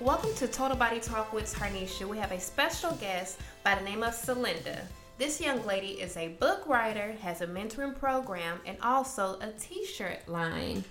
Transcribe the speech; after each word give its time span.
Welcome 0.00 0.34
to 0.36 0.48
Total 0.48 0.78
Body 0.78 0.98
Talk 0.98 1.30
with 1.34 1.54
Tarnisha. 1.54 2.08
We 2.08 2.16
have 2.16 2.32
a 2.32 2.40
special 2.40 2.92
guest 2.92 3.38
by 3.62 3.74
the 3.74 3.84
name 3.84 4.02
of 4.02 4.14
Sylinda. 4.14 4.80
This 5.18 5.42
young 5.42 5.62
lady 5.66 6.00
is 6.00 6.16
a 6.16 6.28
book 6.28 6.66
writer, 6.66 7.14
has 7.20 7.42
a 7.42 7.46
mentoring 7.46 7.94
program, 7.98 8.60
and 8.64 8.78
also 8.82 9.38
a 9.42 9.52
t 9.60 9.84
shirt 9.84 10.26
line. 10.26 10.84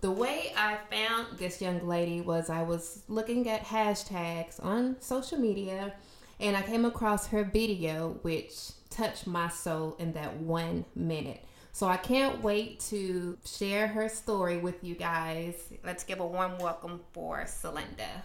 The 0.00 0.10
way 0.10 0.52
I 0.56 0.78
found 0.90 1.38
this 1.38 1.62
young 1.62 1.86
lady 1.86 2.20
was 2.22 2.50
I 2.50 2.64
was 2.64 3.04
looking 3.06 3.48
at 3.48 3.62
hashtags 3.62 4.62
on 4.64 4.96
social 4.98 5.38
media 5.38 5.94
and 6.40 6.56
I 6.56 6.62
came 6.62 6.84
across 6.84 7.28
her 7.28 7.44
video, 7.44 8.18
which 8.22 8.72
touched 8.90 9.28
my 9.28 9.48
soul 9.48 9.94
in 10.00 10.12
that 10.14 10.38
one 10.38 10.84
minute. 10.96 11.44
So 11.70 11.86
I 11.86 11.98
can't 11.98 12.42
wait 12.42 12.80
to 12.90 13.38
share 13.44 13.86
her 13.86 14.08
story 14.08 14.58
with 14.58 14.82
you 14.82 14.96
guys. 14.96 15.54
Let's 15.84 16.02
give 16.02 16.18
a 16.18 16.26
warm 16.26 16.58
welcome 16.58 16.98
for 17.12 17.44
Sylinda. 17.44 18.24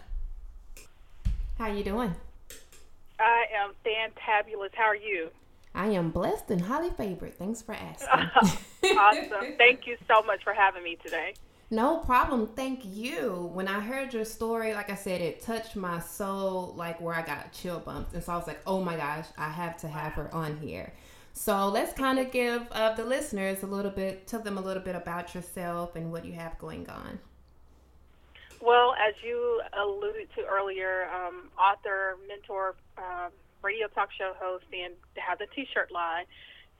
How 1.62 1.68
you 1.68 1.84
doing? 1.84 2.12
I 3.20 3.44
am 3.54 3.70
fantabulous. 3.86 4.74
How 4.74 4.82
are 4.82 4.96
you? 4.96 5.30
I 5.76 5.90
am 5.90 6.10
blessed 6.10 6.50
and 6.50 6.60
highly 6.60 6.90
favored. 6.90 7.38
Thanks 7.38 7.62
for 7.62 7.72
asking. 7.72 8.08
awesome. 8.98 9.54
Thank 9.58 9.86
you 9.86 9.96
so 10.08 10.22
much 10.22 10.42
for 10.42 10.54
having 10.54 10.82
me 10.82 10.96
today. 10.96 11.34
No 11.70 11.98
problem. 11.98 12.48
Thank 12.56 12.80
you. 12.84 13.48
When 13.54 13.68
I 13.68 13.78
heard 13.78 14.12
your 14.12 14.24
story, 14.24 14.74
like 14.74 14.90
I 14.90 14.96
said, 14.96 15.20
it 15.20 15.40
touched 15.40 15.76
my 15.76 16.00
soul, 16.00 16.74
like 16.76 17.00
where 17.00 17.14
I 17.14 17.22
got 17.22 17.52
chill 17.52 17.78
bumps. 17.78 18.12
And 18.12 18.24
so 18.24 18.32
I 18.32 18.36
was 18.38 18.48
like, 18.48 18.62
oh 18.66 18.82
my 18.82 18.96
gosh, 18.96 19.26
I 19.38 19.48
have 19.48 19.76
to 19.82 19.86
have 19.86 20.14
her 20.14 20.34
on 20.34 20.56
here. 20.56 20.92
So 21.32 21.68
let's 21.68 21.92
kind 21.92 22.18
of 22.18 22.32
give 22.32 22.66
uh, 22.72 22.94
the 22.94 23.04
listeners 23.04 23.62
a 23.62 23.66
little 23.66 23.92
bit, 23.92 24.26
tell 24.26 24.40
them 24.40 24.58
a 24.58 24.60
little 24.60 24.82
bit 24.82 24.96
about 24.96 25.32
yourself 25.32 25.94
and 25.94 26.10
what 26.10 26.24
you 26.24 26.32
have 26.32 26.58
going 26.58 26.90
on. 26.90 27.20
Well, 28.62 28.94
as 28.94 29.14
you 29.26 29.60
alluded 29.74 30.30
to 30.38 30.46
earlier, 30.46 31.10
um, 31.10 31.50
author, 31.58 32.14
mentor, 32.28 32.76
um, 32.96 33.34
radio 33.60 33.88
talk 33.88 34.10
show 34.14 34.34
host, 34.38 34.64
and 34.72 34.94
have 35.18 35.40
the 35.42 35.50
T-shirt 35.50 35.90
line. 35.90 36.26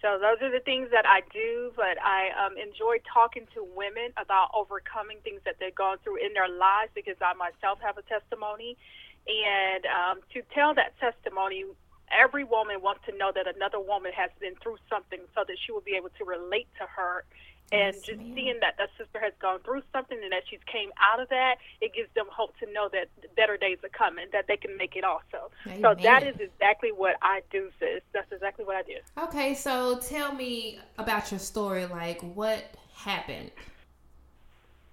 So 0.00 0.14
those 0.14 0.38
are 0.46 0.50
the 0.50 0.62
things 0.62 0.94
that 0.94 1.06
I 1.10 1.26
do, 1.34 1.72
but 1.74 1.98
I 1.98 2.30
um, 2.38 2.54
enjoy 2.54 3.02
talking 3.02 3.50
to 3.54 3.66
women 3.74 4.14
about 4.14 4.54
overcoming 4.54 5.18
things 5.26 5.42
that 5.44 5.58
they've 5.58 5.74
gone 5.74 5.98
through 6.06 6.22
in 6.22 6.32
their 6.34 6.46
lives 6.46 6.94
because 6.94 7.18
I 7.18 7.34
myself 7.34 7.82
have 7.82 7.98
a 7.98 8.06
testimony. 8.06 8.78
And 9.26 9.82
um, 9.86 10.16
to 10.34 10.42
tell 10.54 10.74
that 10.74 10.94
testimony, 11.02 11.66
every 12.14 12.44
woman 12.44 12.78
wants 12.78 13.02
to 13.10 13.16
know 13.18 13.34
that 13.34 13.50
another 13.50 13.82
woman 13.82 14.12
has 14.14 14.30
been 14.38 14.54
through 14.62 14.78
something 14.86 15.18
so 15.34 15.42
that 15.46 15.58
she 15.58 15.72
will 15.74 15.82
be 15.82 15.98
able 15.98 16.14
to 16.18 16.24
relate 16.24 16.70
to 16.78 16.86
her 16.86 17.26
and 17.72 17.96
yes, 17.96 18.04
just 18.04 18.18
ma'am. 18.18 18.32
seeing 18.34 18.58
that 18.60 18.76
that 18.76 18.90
sister 18.98 19.18
has 19.18 19.32
gone 19.40 19.60
through 19.64 19.82
something 19.92 20.18
and 20.22 20.30
that 20.30 20.42
she's 20.48 20.60
came 20.70 20.90
out 21.00 21.20
of 21.20 21.28
that, 21.30 21.56
it 21.80 21.94
gives 21.94 22.08
them 22.14 22.26
hope 22.30 22.56
to 22.58 22.70
know 22.70 22.88
that 22.92 23.08
better 23.34 23.56
days 23.56 23.78
are 23.82 23.88
coming, 23.88 24.26
that 24.32 24.46
they 24.46 24.56
can 24.56 24.76
make 24.76 24.94
it 24.94 25.04
also. 25.04 25.50
Amen. 25.66 25.80
So 25.80 25.94
that 26.02 26.22
is 26.22 26.36
exactly 26.38 26.90
what 26.92 27.16
I 27.22 27.40
do, 27.50 27.70
sis. 27.80 28.02
That's 28.12 28.30
exactly 28.30 28.64
what 28.64 28.76
I 28.76 28.82
do. 28.82 28.98
Okay, 29.24 29.54
so 29.54 29.98
tell 29.98 30.34
me 30.34 30.78
about 30.98 31.30
your 31.30 31.40
story. 31.40 31.86
Like, 31.86 32.20
what 32.20 32.62
happened? 32.94 33.50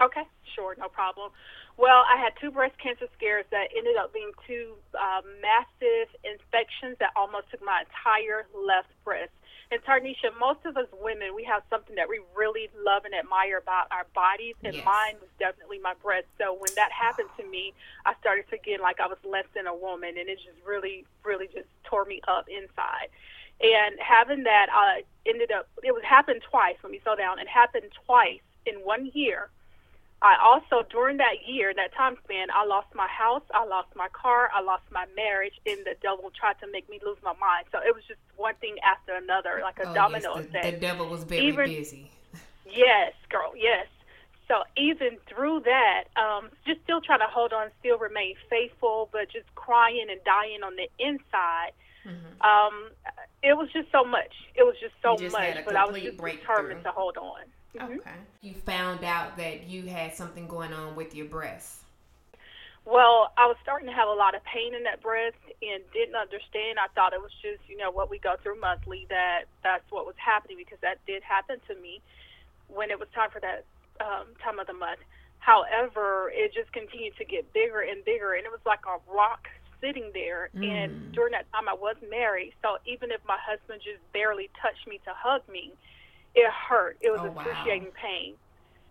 Okay, 0.01 0.23
sure, 0.55 0.75
no 0.79 0.87
problem. 0.87 1.31
Well, 1.75 2.03
I 2.07 2.19
had 2.19 2.33
two 2.39 2.51
breast 2.51 2.75
cancer 2.81 3.07
scares 3.15 3.45
that 3.51 3.67
ended 3.75 3.95
up 3.95 4.13
being 4.13 4.31
two 4.47 4.75
uh, 4.95 5.21
massive 5.41 6.11
infections 6.23 6.97
that 6.99 7.11
almost 7.15 7.51
took 7.51 7.63
my 7.63 7.83
entire 7.87 8.47
left 8.55 8.91
breast. 9.03 9.31
And 9.71 9.83
Tarnisha, 9.83 10.31
most 10.39 10.65
of 10.65 10.77
us 10.77 10.87
women, 10.99 11.35
we 11.35 11.43
have 11.43 11.61
something 11.69 11.95
that 11.95 12.09
we 12.09 12.19
really 12.35 12.69
love 12.83 13.05
and 13.05 13.13
admire 13.13 13.57
about 13.59 13.85
our 13.91 14.07
bodies, 14.15 14.55
and 14.63 14.73
yes. 14.73 14.83
mine 14.83 15.13
was 15.21 15.29
definitely 15.37 15.77
my 15.77 15.93
breasts. 16.01 16.31
So 16.39 16.53
when 16.53 16.73
that 16.75 16.91
happened 16.91 17.29
to 17.37 17.45
me, 17.45 17.75
I 18.03 18.15
started 18.19 18.45
feeling 18.49 18.81
like 18.81 18.99
I 18.99 19.05
was 19.05 19.19
less 19.23 19.45
than 19.53 19.67
a 19.67 19.75
woman, 19.75 20.17
and 20.17 20.27
it 20.27 20.39
just 20.39 20.57
really, 20.65 21.05
really 21.23 21.45
just 21.53 21.67
tore 21.83 22.05
me 22.05 22.19
up 22.27 22.47
inside. 22.49 23.09
And 23.61 23.99
having 23.99 24.43
that, 24.45 24.69
I 24.73 25.01
uh, 25.01 25.29
ended 25.29 25.51
up, 25.51 25.69
it 25.83 25.93
was 25.93 26.03
happened 26.03 26.41
twice. 26.49 26.77
Let 26.81 26.91
me 26.91 26.99
slow 27.03 27.15
down. 27.15 27.37
It 27.37 27.47
happened 27.47 27.91
twice 28.07 28.41
in 28.65 28.73
one 28.77 29.11
year 29.13 29.49
I 30.21 30.35
also, 30.43 30.85
during 30.89 31.17
that 31.17 31.47
year, 31.47 31.73
that 31.73 31.93
time 31.93 32.17
span, 32.25 32.47
I 32.53 32.65
lost 32.65 32.87
my 32.93 33.07
house, 33.07 33.43
I 33.53 33.63
lost 33.65 33.87
my 33.95 34.09
car, 34.09 34.49
I 34.53 34.61
lost 34.61 34.83
my 34.91 35.05
marriage, 35.15 35.53
and 35.65 35.79
the 35.85 35.95
devil 36.01 36.29
tried 36.37 36.59
to 36.59 36.67
make 36.69 36.89
me 36.89 36.99
lose 37.05 37.17
my 37.23 37.33
mind. 37.39 37.67
So 37.71 37.79
it 37.79 37.95
was 37.95 38.03
just 38.05 38.19
one 38.35 38.55
thing 38.55 38.75
after 38.83 39.15
another, 39.15 39.61
like 39.63 39.79
a 39.79 39.89
oh, 39.89 39.93
domino 39.93 40.35
yes, 40.35 40.45
effect. 40.45 40.65
The, 40.65 40.71
the 40.71 40.77
devil 40.77 41.07
was 41.07 41.23
very 41.23 41.47
even, 41.47 41.69
busy. 41.69 42.11
yes, 42.69 43.13
girl, 43.29 43.53
yes. 43.55 43.87
So 44.49 44.63
even 44.75 45.17
through 45.29 45.61
that, 45.61 46.05
um, 46.17 46.49
just 46.65 46.81
still 46.83 46.99
trying 46.99 47.19
to 47.19 47.27
hold 47.31 47.53
on, 47.53 47.69
still 47.79 47.97
remain 47.97 48.35
faithful, 48.49 49.07
but 49.13 49.29
just 49.31 49.45
crying 49.55 50.07
and 50.09 50.19
dying 50.25 50.63
on 50.63 50.75
the 50.75 50.89
inside. 50.99 51.71
Mm-hmm. 52.05 52.41
Um, 52.41 52.89
it 53.41 53.55
was 53.55 53.69
just 53.71 53.89
so 53.91 54.03
much. 54.03 54.33
It 54.55 54.63
was 54.63 54.75
just 54.81 54.95
so 55.01 55.15
just 55.15 55.31
much, 55.31 55.63
but 55.63 55.77
I 55.77 55.85
was 55.85 56.01
just 56.01 56.17
determined 56.17 56.83
to 56.83 56.91
hold 56.91 57.15
on. 57.17 57.41
Mm-hmm. 57.77 57.99
Okay. 57.99 58.19
You 58.41 58.53
found 58.53 59.03
out 59.03 59.37
that 59.37 59.67
you 59.67 59.83
had 59.83 60.15
something 60.15 60.47
going 60.47 60.73
on 60.73 60.95
with 60.95 61.15
your 61.15 61.27
breast. 61.27 61.83
Well, 62.85 63.31
I 63.37 63.45
was 63.45 63.57
starting 63.61 63.87
to 63.87 63.93
have 63.93 64.07
a 64.07 64.13
lot 64.13 64.33
of 64.33 64.43
pain 64.43 64.73
in 64.73 64.83
that 64.83 65.01
breast 65.03 65.37
and 65.61 65.83
didn't 65.93 66.15
understand. 66.15 66.79
I 66.79 66.87
thought 66.95 67.13
it 67.13 67.21
was 67.21 67.31
just, 67.41 67.61
you 67.67 67.77
know, 67.77 67.91
what 67.91 68.09
we 68.09 68.17
go 68.17 68.35
through 68.41 68.59
monthly 68.59 69.05
that 69.09 69.45
that's 69.61 69.85
what 69.91 70.07
was 70.07 70.15
happening 70.17 70.57
because 70.57 70.79
that 70.81 70.97
did 71.05 71.21
happen 71.21 71.61
to 71.67 71.75
me 71.75 72.01
when 72.67 72.89
it 72.89 72.97
was 72.97 73.07
time 73.13 73.29
for 73.29 73.39
that 73.41 73.65
um, 74.01 74.33
time 74.41 74.57
of 74.57 74.65
the 74.65 74.73
month. 74.73 74.99
However, 75.37 76.31
it 76.33 76.53
just 76.53 76.71
continued 76.73 77.15
to 77.17 77.25
get 77.25 77.51
bigger 77.53 77.81
and 77.81 78.03
bigger, 78.05 78.33
and 78.33 78.45
it 78.45 78.51
was 78.51 78.63
like 78.65 78.85
a 78.87 78.97
rock 79.11 79.47
sitting 79.81 80.11
there. 80.13 80.49
Mm. 80.55 80.65
And 80.65 81.11
during 81.13 81.31
that 81.31 81.45
time, 81.51 81.69
I 81.69 81.73
was 81.73 81.95
married, 82.09 82.53
so 82.61 82.77
even 82.85 83.11
if 83.11 83.21
my 83.27 83.37
husband 83.37 83.81
just 83.83 84.01
barely 84.13 84.49
touched 84.61 84.87
me 84.87 84.99
to 85.05 85.13
hug 85.15 85.41
me, 85.47 85.73
it 86.35 86.51
hurt. 86.51 86.97
It 87.01 87.11
was 87.11 87.21
oh, 87.21 87.25
excruciating 87.25 87.89
wow. 87.89 88.01
pain. 88.01 88.33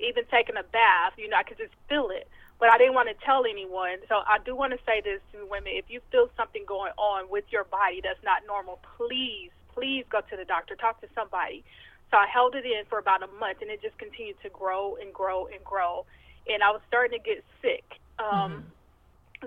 Even 0.01 0.25
taking 0.31 0.57
a 0.57 0.63
bath, 0.63 1.15
you 1.17 1.29
know, 1.29 1.37
I 1.37 1.43
could 1.43 1.59
just 1.59 1.75
feel 1.89 2.11
it. 2.11 2.29
But 2.61 2.71
I 2.71 2.79
didn't 2.79 2.95
want 2.95 3.09
to 3.09 3.15
tell 3.25 3.45
anyone. 3.47 3.99
So 4.09 4.17
I 4.27 4.39
do 4.45 4.55
want 4.55 4.73
to 4.73 4.79
say 4.85 5.01
this 5.01 5.21
to 5.33 5.47
women. 5.47 5.73
If 5.75 5.87
you 5.89 6.01
feel 6.11 6.29
something 6.37 6.65
going 6.67 6.93
on 6.99 7.31
with 7.31 7.45
your 7.51 7.65
body 7.65 8.01
that's 8.03 8.23
not 8.25 8.43
normal, 8.47 8.81
please, 8.97 9.51
please 9.75 10.05
go 10.11 10.21
to 10.21 10.37
the 10.37 10.45
doctor. 10.45 10.75
Talk 10.75 11.01
to 11.01 11.09
somebody. 11.15 11.65
So 12.11 12.17
I 12.17 12.27
held 12.27 12.55
it 12.55 12.65
in 12.65 12.85
for 12.89 12.99
about 12.99 13.23
a 13.23 13.29
month, 13.39 13.59
and 13.61 13.71
it 13.71 13.83
just 13.83 13.99
continued 13.99 14.41
to 14.43 14.49
grow 14.51 14.97
and 14.97 15.13
grow 15.13 15.47
and 15.47 15.63
grow. 15.63 16.07
And 16.49 16.63
I 16.63 16.71
was 16.71 16.81
starting 16.89 17.19
to 17.19 17.23
get 17.23 17.45
sick. 17.63 17.85
Um, 18.19 18.27
mm-hmm. 18.27 18.61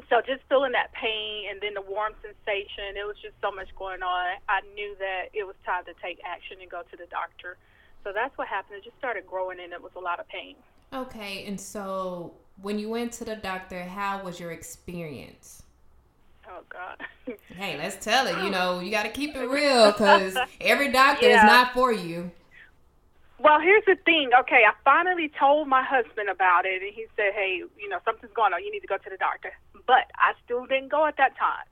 So 0.08 0.22
just 0.24 0.40
feeling 0.48 0.72
that 0.72 0.94
pain 0.94 1.52
and 1.52 1.60
then 1.60 1.74
the 1.74 1.82
warm 1.82 2.14
sensation, 2.24 2.96
it 2.96 3.04
was 3.04 3.20
just 3.20 3.36
so 3.42 3.52
much 3.52 3.68
going 3.76 4.02
on. 4.02 4.40
I 4.48 4.62
knew 4.74 4.96
that 5.00 5.36
it 5.36 5.44
was 5.44 5.56
time 5.66 5.84
to 5.84 5.94
take 6.00 6.20
action 6.24 6.64
and 6.64 6.72
go 6.72 6.84
to 6.84 6.96
the 6.96 7.08
doctor. 7.12 7.58
So 8.04 8.12
that's 8.14 8.38
what 8.38 8.48
happened. 8.48 8.80
It 8.80 8.84
just 8.84 8.98
started 8.98 9.26
growing 9.28 9.60
and 9.60 9.74
it 9.74 9.82
was 9.82 9.92
a 9.96 10.00
lot 10.00 10.20
of 10.20 10.28
pain. 10.28 10.56
Okay, 10.94 11.46
and 11.46 11.60
so 11.60 12.34
when 12.62 12.78
you 12.78 12.90
went 12.90 13.14
to 13.14 13.26
the 13.26 13.36
doctor, 13.36 13.84
how 13.84 14.24
was 14.24 14.40
your 14.40 14.52
experience? 14.52 15.64
Oh 16.50 16.64
God. 16.68 16.98
hey, 17.56 17.78
let's 17.78 18.04
tell 18.04 18.28
it. 18.28 18.44
You 18.44 18.50
know, 18.50 18.80
you 18.80 18.92
got 18.92 19.04
to 19.04 19.10
keep 19.10 19.36
it 19.36 19.48
real 19.48 19.92
because 19.92 20.38
every 20.62 20.92
doctor 20.92 21.30
yeah. 21.30 21.38
is 21.38 21.44
not 21.44 21.74
for 21.74 21.94
you. 21.94 22.32
Well, 23.40 23.60
here's 23.60 23.86
the 23.86 23.96
thing. 24.06 24.30
Okay, 24.42 24.64
I 24.68 24.74
finally 24.84 25.32
told 25.40 25.68
my 25.68 25.84
husband 25.84 26.30
about 26.30 26.66
it, 26.66 26.82
and 26.82 26.94
he 26.94 27.08
said, 27.16 27.34
"Hey, 27.34 27.64
you 27.80 27.90
know, 27.90 28.00
something's 28.06 28.34
going 28.34 28.54
on. 28.54 28.64
You 28.64 28.72
need 28.72 28.82
to 28.82 28.88
go 28.88 28.98
to 28.98 29.10
the 29.10 29.18
doctor." 29.18 29.52
But 29.88 30.12
I 30.16 30.34
still 30.46 30.66
didn't 30.68 30.90
go 30.90 31.08
at 31.08 31.18
that 31.18 31.36
time. 31.38 31.66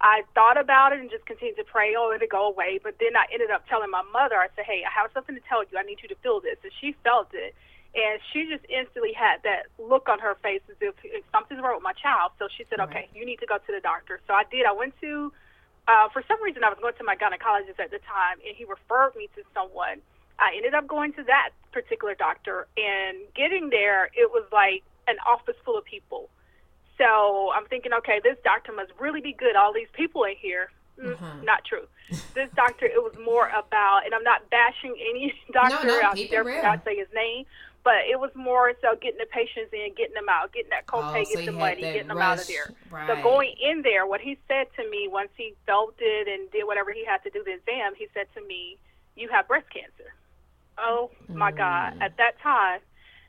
I 0.00 0.22
thought 0.34 0.60
about 0.60 0.92
it 0.92 1.00
and 1.00 1.08
just 1.10 1.24
continued 1.24 1.56
to 1.56 1.64
pray, 1.64 1.94
oh, 1.96 2.12
it'll 2.12 2.28
go 2.28 2.48
away. 2.48 2.78
But 2.82 2.96
then 2.98 3.16
I 3.16 3.24
ended 3.32 3.50
up 3.50 3.66
telling 3.68 3.90
my 3.90 4.02
mother, 4.12 4.36
I 4.36 4.48
said, 4.54 4.64
hey, 4.66 4.84
I 4.84 4.92
have 4.92 5.10
something 5.14 5.34
to 5.34 5.40
tell 5.48 5.62
you. 5.62 5.78
I 5.78 5.82
need 5.82 6.02
you 6.02 6.08
to 6.08 6.18
feel 6.22 6.40
this. 6.40 6.58
And 6.62 6.72
she 6.80 6.96
felt 7.04 7.32
it. 7.32 7.54
And 7.94 8.18
she 8.32 8.50
just 8.50 8.66
instantly 8.66 9.14
had 9.14 9.40
that 9.46 9.70
look 9.78 10.08
on 10.10 10.18
her 10.18 10.34
face 10.42 10.62
as 10.68 10.76
if, 10.80 10.94
if 11.04 11.22
something's 11.30 11.62
wrong 11.62 11.78
with 11.78 11.86
my 11.86 11.94
child. 11.94 12.32
So 12.38 12.48
she 12.50 12.66
said, 12.68 12.80
okay, 12.80 13.08
you 13.14 13.24
need 13.24 13.38
to 13.38 13.46
go 13.46 13.56
to 13.58 13.70
the 13.72 13.80
doctor. 13.80 14.20
So 14.26 14.34
I 14.34 14.42
did. 14.50 14.66
I 14.66 14.72
went 14.72 14.98
to, 15.00 15.32
uh, 15.86 16.10
for 16.10 16.22
some 16.26 16.42
reason, 16.42 16.64
I 16.64 16.74
was 16.74 16.78
going 16.82 16.98
to 16.98 17.04
my 17.04 17.14
gynecologist 17.14 17.78
at 17.78 17.94
the 17.94 18.02
time, 18.02 18.42
and 18.42 18.56
he 18.56 18.66
referred 18.66 19.14
me 19.14 19.30
to 19.36 19.42
someone. 19.54 20.02
I 20.42 20.58
ended 20.58 20.74
up 20.74 20.88
going 20.90 21.12
to 21.14 21.22
that 21.30 21.50
particular 21.70 22.14
doctor, 22.18 22.66
and 22.76 23.18
getting 23.36 23.70
there, 23.70 24.10
it 24.12 24.26
was 24.34 24.42
like 24.50 24.82
an 25.06 25.16
office 25.22 25.54
full 25.64 25.78
of 25.78 25.84
people 25.84 26.28
so 26.98 27.50
I'm 27.54 27.66
thinking, 27.66 27.92
okay, 27.98 28.20
this 28.22 28.36
doctor 28.44 28.72
must 28.72 28.92
really 28.98 29.20
be 29.20 29.32
good. 29.32 29.56
All 29.56 29.72
these 29.72 29.88
people 29.92 30.24
in 30.24 30.34
here. 30.40 30.70
Mm, 30.98 31.16
mm-hmm. 31.16 31.44
Not 31.44 31.64
true. 31.64 31.86
This 32.34 32.48
doctor, 32.54 32.86
it 32.86 33.02
was 33.02 33.14
more 33.24 33.48
about, 33.48 34.02
and 34.04 34.14
I'm 34.14 34.22
not 34.22 34.48
bashing 34.50 34.94
any 35.10 35.34
doctor. 35.52 35.86
No, 35.86 36.00
no, 36.00 36.08
I'll 36.08 36.30
never 36.30 36.62
not 36.62 36.84
say 36.84 36.96
his 36.96 37.08
name, 37.14 37.46
but 37.82 38.06
it 38.08 38.20
was 38.20 38.30
more 38.34 38.72
so 38.80 38.96
getting 39.00 39.18
the 39.18 39.26
patients 39.26 39.72
in, 39.72 39.92
getting 39.96 40.14
them 40.14 40.28
out, 40.30 40.52
getting 40.52 40.70
that 40.70 40.86
copay, 40.86 41.20
oh, 41.20 41.24
so 41.24 41.30
getting 41.30 41.46
the 41.46 41.52
money, 41.52 41.80
getting 41.80 42.06
rush. 42.06 42.08
them 42.08 42.18
out 42.18 42.38
of 42.40 42.46
there. 42.46 42.70
Right. 42.90 43.08
So 43.08 43.22
going 43.22 43.54
in 43.60 43.82
there, 43.82 44.06
what 44.06 44.20
he 44.20 44.38
said 44.46 44.66
to 44.76 44.88
me 44.88 45.08
once 45.10 45.30
he 45.36 45.54
felt 45.66 45.94
it 45.98 46.28
and 46.28 46.50
did 46.52 46.64
whatever 46.64 46.92
he 46.92 47.04
had 47.04 47.22
to 47.24 47.30
do 47.30 47.42
the 47.44 47.54
exam, 47.54 47.94
he 47.96 48.06
said 48.14 48.26
to 48.34 48.46
me, 48.46 48.78
"You 49.16 49.28
have 49.30 49.48
breast 49.48 49.66
cancer." 49.70 50.14
Oh 50.78 51.10
my 51.28 51.50
mm. 51.50 51.56
God! 51.56 51.98
At 52.00 52.16
that 52.16 52.40
time, 52.40 52.80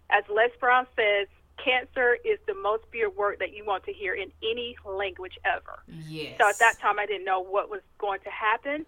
as 0.09 0.23
Les 0.29 0.51
Brown 0.59 0.87
says, 0.95 1.27
cancer 1.63 2.17
is 2.23 2.39
the 2.47 2.53
most 2.55 2.83
feared 2.91 3.15
word 3.15 3.37
that 3.39 3.53
you 3.53 3.65
want 3.65 3.83
to 3.85 3.93
hear 3.93 4.13
in 4.13 4.31
any 4.43 4.75
language 4.85 5.37
ever. 5.45 5.83
Yes. 6.07 6.35
So 6.39 6.49
at 6.49 6.59
that 6.59 6.79
time, 6.79 6.99
I 6.99 7.05
didn't 7.05 7.25
know 7.25 7.41
what 7.41 7.69
was 7.69 7.81
going 7.97 8.19
to 8.21 8.29
happen. 8.29 8.85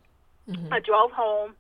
Mm-hmm. 0.50 0.74
I 0.74 0.80
drove 0.80 1.12
home, 1.12 1.56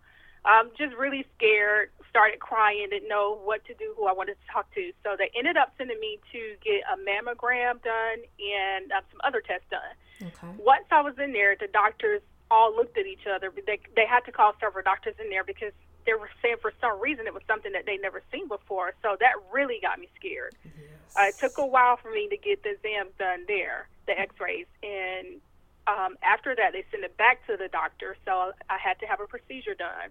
um, 0.45 0.71
just 0.77 0.95
really 0.95 1.25
scared, 1.36 1.89
started 2.09 2.39
crying, 2.39 2.88
didn't 2.89 3.09
know 3.09 3.39
what 3.44 3.65
to 3.65 3.74
do, 3.74 3.94
who 3.98 4.07
I 4.07 4.13
wanted 4.13 4.36
to 4.36 4.54
talk 4.54 4.74
to. 4.75 4.92
So 5.04 5.15
they 5.18 5.30
ended 5.38 5.57
up 5.57 5.74
sending 5.77 6.00
me 6.00 6.19
to 6.31 6.56
get 6.63 6.83
a 6.92 6.98
mammogram 6.98 7.81
done 7.83 8.19
and 8.39 8.92
um, 8.92 9.04
some 9.12 9.19
other 9.24 9.42
tests 9.42 9.68
done. 9.69 9.81
Okay. 10.21 10.63
Once 10.63 10.86
I 10.92 11.01
was 11.01 11.15
in 11.19 11.33
there, 11.33 11.56
the 11.59 11.68
doctors 11.68 12.21
all 12.50 12.75
looked 12.75 12.98
at 12.98 13.06
each 13.06 13.27
other. 13.27 13.51
They 13.65 13.80
they 13.95 14.06
had 14.06 14.21
to 14.21 14.31
call 14.31 14.54
several 14.59 14.83
doctors 14.83 15.15
in 15.21 15.30
there 15.30 15.44
because 15.44 15.74
they 16.07 16.13
were 16.13 16.30
saying 16.42 16.56
for 16.62 16.74
some 16.81 17.00
reason 17.00 17.27
it 17.27 17.33
was 17.33 17.44
something 17.45 17.74
that 17.74 17.86
they 17.86 17.98
never 17.98 18.24
seen 18.31 18.48
before. 18.48 18.94
So 19.04 19.18
that 19.19 19.33
really 19.51 19.77
got 19.80 20.00
me 20.00 20.07
scared. 20.15 20.56
Yes. 20.63 20.74
Uh, 21.15 21.24
it 21.30 21.38
took 21.38 21.59
a 21.59 21.65
while 21.65 21.98
for 21.98 22.09
me 22.09 22.27
to 22.30 22.38
get 22.38 22.63
the 22.63 22.71
exams 22.71 23.12
done 23.19 23.44
there, 23.48 23.88
the 24.07 24.18
X-rays, 24.18 24.65
and 24.81 25.38
um, 25.86 26.18
after 26.24 26.56
that 26.56 26.74
they 26.74 26.83
sent 26.89 27.04
it 27.04 27.15
back 27.18 27.45
to 27.48 27.57
the 27.57 27.68
doctor. 27.68 28.15
So 28.25 28.54
I 28.69 28.77
had 28.80 29.00
to 29.01 29.06
have 29.06 29.19
a 29.19 29.27
procedure 29.27 29.75
done. 29.75 30.09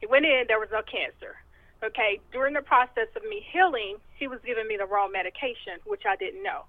He 0.00 0.06
went 0.06 0.24
in, 0.24 0.44
there 0.48 0.60
was 0.60 0.70
no 0.72 0.82
cancer. 0.82 1.36
Okay, 1.82 2.20
during 2.32 2.54
the 2.54 2.62
process 2.62 3.08
of 3.14 3.22
me 3.28 3.44
healing, 3.52 3.96
he 4.16 4.26
was 4.26 4.40
giving 4.46 4.66
me 4.66 4.76
the 4.78 4.86
wrong 4.86 5.12
medication, 5.12 5.82
which 5.84 6.06
I 6.08 6.16
didn't 6.16 6.42
know. 6.42 6.64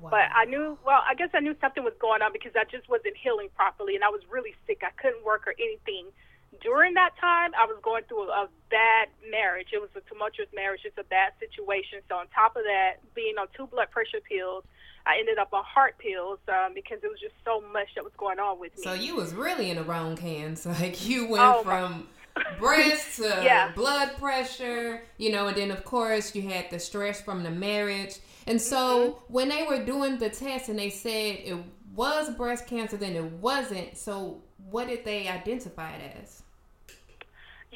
Wow. 0.00 0.10
But 0.10 0.28
I 0.34 0.44
knew, 0.44 0.76
well, 0.84 1.02
I 1.06 1.14
guess 1.14 1.30
I 1.34 1.40
knew 1.40 1.54
something 1.60 1.84
was 1.84 1.94
going 2.00 2.20
on 2.20 2.32
because 2.32 2.52
I 2.56 2.64
just 2.64 2.88
wasn't 2.88 3.16
healing 3.16 3.48
properly 3.54 3.94
and 3.94 4.04
I 4.04 4.08
was 4.08 4.20
really 4.28 4.54
sick. 4.66 4.82
I 4.82 4.90
couldn't 5.00 5.24
work 5.24 5.46
or 5.46 5.54
anything. 5.58 6.12
During 6.62 6.94
that 6.94 7.16
time, 7.20 7.52
I 7.58 7.66
was 7.66 7.78
going 7.82 8.04
through 8.08 8.28
a, 8.28 8.46
a 8.46 8.48
bad 8.70 9.08
marriage. 9.30 9.68
It 9.72 9.80
was 9.80 9.90
a 9.96 10.00
tumultuous 10.08 10.48
marriage, 10.54 10.80
It's 10.84 10.98
a 10.98 11.04
bad 11.04 11.32
situation. 11.40 12.00
So, 12.08 12.16
on 12.16 12.26
top 12.34 12.56
of 12.56 12.64
that, 12.64 13.02
being 13.14 13.38
on 13.38 13.46
two 13.56 13.66
blood 13.66 13.90
pressure 13.90 14.20
pills, 14.28 14.64
I 15.06 15.18
ended 15.20 15.38
up 15.38 15.52
on 15.52 15.62
heart 15.64 15.96
pills 15.98 16.38
um, 16.48 16.74
because 16.74 16.98
it 17.02 17.08
was 17.08 17.20
just 17.20 17.34
so 17.44 17.62
much 17.72 17.88
that 17.94 18.02
was 18.02 18.12
going 18.16 18.40
on 18.40 18.58
with 18.58 18.76
me. 18.76 18.82
So 18.82 18.92
you 18.92 19.14
was 19.14 19.32
really 19.34 19.70
in 19.70 19.76
the 19.76 19.84
wrong 19.84 20.16
hands. 20.16 20.66
Like 20.76 21.06
you 21.06 21.28
went 21.28 21.44
oh, 21.44 21.62
from 21.62 22.08
breast 22.58 23.16
to 23.16 23.40
yeah. 23.42 23.72
blood 23.72 24.16
pressure, 24.18 25.02
you 25.16 25.30
know, 25.30 25.46
and 25.46 25.56
then 25.56 25.70
of 25.70 25.84
course 25.84 26.34
you 26.34 26.42
had 26.42 26.70
the 26.70 26.78
stress 26.78 27.22
from 27.22 27.44
the 27.44 27.50
marriage. 27.50 28.16
And 28.46 28.60
so 28.60 29.10
mm-hmm. 29.10 29.32
when 29.32 29.48
they 29.48 29.62
were 29.62 29.84
doing 29.84 30.18
the 30.18 30.28
test 30.28 30.68
and 30.68 30.78
they 30.78 30.90
said 30.90 31.38
it 31.44 31.56
was 31.94 32.34
breast 32.34 32.66
cancer, 32.66 32.96
then 32.96 33.14
it 33.14 33.24
wasn't. 33.24 33.96
So 33.96 34.42
what 34.70 34.88
did 34.88 35.04
they 35.04 35.28
identify 35.28 35.92
it 35.92 36.16
as? 36.20 36.42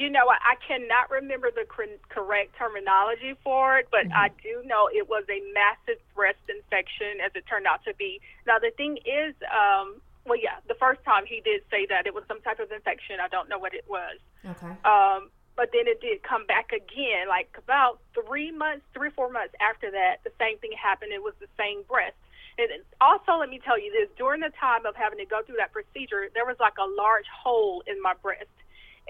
You 0.01 0.09
know, 0.09 0.25
I 0.33 0.57
cannot 0.67 1.11
remember 1.11 1.51
the 1.53 1.69
correct 2.09 2.57
terminology 2.57 3.37
for 3.45 3.77
it, 3.77 3.89
but 3.91 4.09
mm-hmm. 4.09 4.17
I 4.17 4.31
do 4.41 4.65
know 4.65 4.89
it 4.89 5.11
was 5.13 5.25
a 5.29 5.45
massive 5.53 6.01
breast 6.17 6.41
infection, 6.49 7.21
as 7.21 7.33
it 7.35 7.45
turned 7.45 7.67
out 7.67 7.85
to 7.85 7.93
be. 7.93 8.21
Now, 8.47 8.59
the 8.59 8.73
thing 8.81 8.97
is, 9.05 9.37
um, 9.53 10.01
well, 10.25 10.41
yeah, 10.41 10.57
the 10.69 10.79
first 10.81 11.05
time 11.05 11.27
he 11.27 11.45
did 11.45 11.61
say 11.71 11.85
that 11.93 12.07
it 12.07 12.15
was 12.15 12.25
some 12.29 12.41
type 12.41 12.61
of 12.61 12.73
infection. 12.73 13.21
I 13.21 13.29
don't 13.29 13.51
know 13.51 13.59
what 13.59 13.75
it 13.75 13.85
was. 13.93 14.17
Okay. 14.41 14.73
Um, 14.89 15.29
but 15.55 15.69
then 15.77 15.85
it 15.85 16.01
did 16.01 16.23
come 16.23 16.47
back 16.47 16.73
again, 16.73 17.29
like 17.29 17.53
about 17.59 18.01
three 18.17 18.51
months, 18.51 18.87
three 18.95 19.09
or 19.09 19.11
four 19.13 19.29
months 19.29 19.53
after 19.61 19.91
that, 19.91 20.25
the 20.25 20.33
same 20.41 20.57
thing 20.65 20.73
happened. 20.73 21.13
It 21.13 21.23
was 21.23 21.35
the 21.45 21.53
same 21.61 21.83
breast. 21.85 22.17
And 22.57 22.81
also, 23.01 23.37
let 23.37 23.49
me 23.49 23.61
tell 23.61 23.79
you 23.79 23.93
this: 23.93 24.09
during 24.17 24.41
the 24.41 24.53
time 24.59 24.87
of 24.87 24.97
having 24.97 25.19
to 25.19 25.29
go 25.29 25.43
through 25.43 25.61
that 25.61 25.73
procedure, 25.73 26.29
there 26.33 26.47
was 26.47 26.57
like 26.59 26.81
a 26.81 26.89
large 26.89 27.29
hole 27.29 27.83
in 27.87 28.01
my 28.01 28.15
breast, 28.23 28.49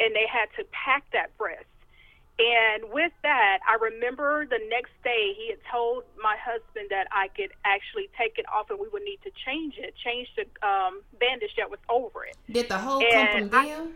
and 0.00 0.16
they 0.16 0.26
had 0.26 0.48
to 0.56 0.64
pack 0.72 1.04
that 1.12 1.36
breast. 1.38 1.68
And 2.40 2.90
with 2.90 3.12
that, 3.22 3.58
I 3.68 3.76
remember 3.76 4.46
the 4.46 4.60
next 4.70 4.96
day 5.04 5.36
he 5.36 5.52
had 5.52 5.60
told 5.70 6.04
my 6.16 6.36
husband 6.40 6.88
that 6.88 7.06
I 7.12 7.28
could 7.28 7.52
actually 7.68 8.08
take 8.16 8.38
it 8.38 8.46
off 8.48 8.70
and 8.70 8.80
we 8.80 8.88
would 8.88 9.04
need 9.04 9.20
to 9.24 9.30
change 9.44 9.76
it, 9.76 9.92
change 10.02 10.26
the 10.40 10.48
um, 10.66 11.02
bandage 11.20 11.52
that 11.58 11.68
was 11.68 11.80
over 11.90 12.24
it. 12.24 12.36
Did 12.50 12.70
the 12.70 12.78
hole 12.78 13.04
and 13.04 13.12
come 13.12 13.48
from 13.50 13.66
them? 13.66 13.92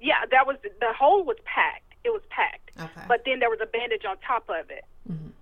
yeah, 0.00 0.22
that 0.30 0.46
was 0.46 0.56
the 0.62 0.92
hole 0.94 1.24
was 1.24 1.36
packed. 1.44 1.92
It 2.04 2.10
was 2.10 2.22
packed. 2.30 2.70
Okay. 2.78 3.06
But 3.08 3.22
then 3.26 3.40
there 3.40 3.50
was 3.50 3.58
a 3.60 3.66
bandage 3.66 4.04
on 4.08 4.16
top 4.22 4.48
of 4.48 4.70
it. 4.70 4.84
Mm-hmm. 5.10 5.34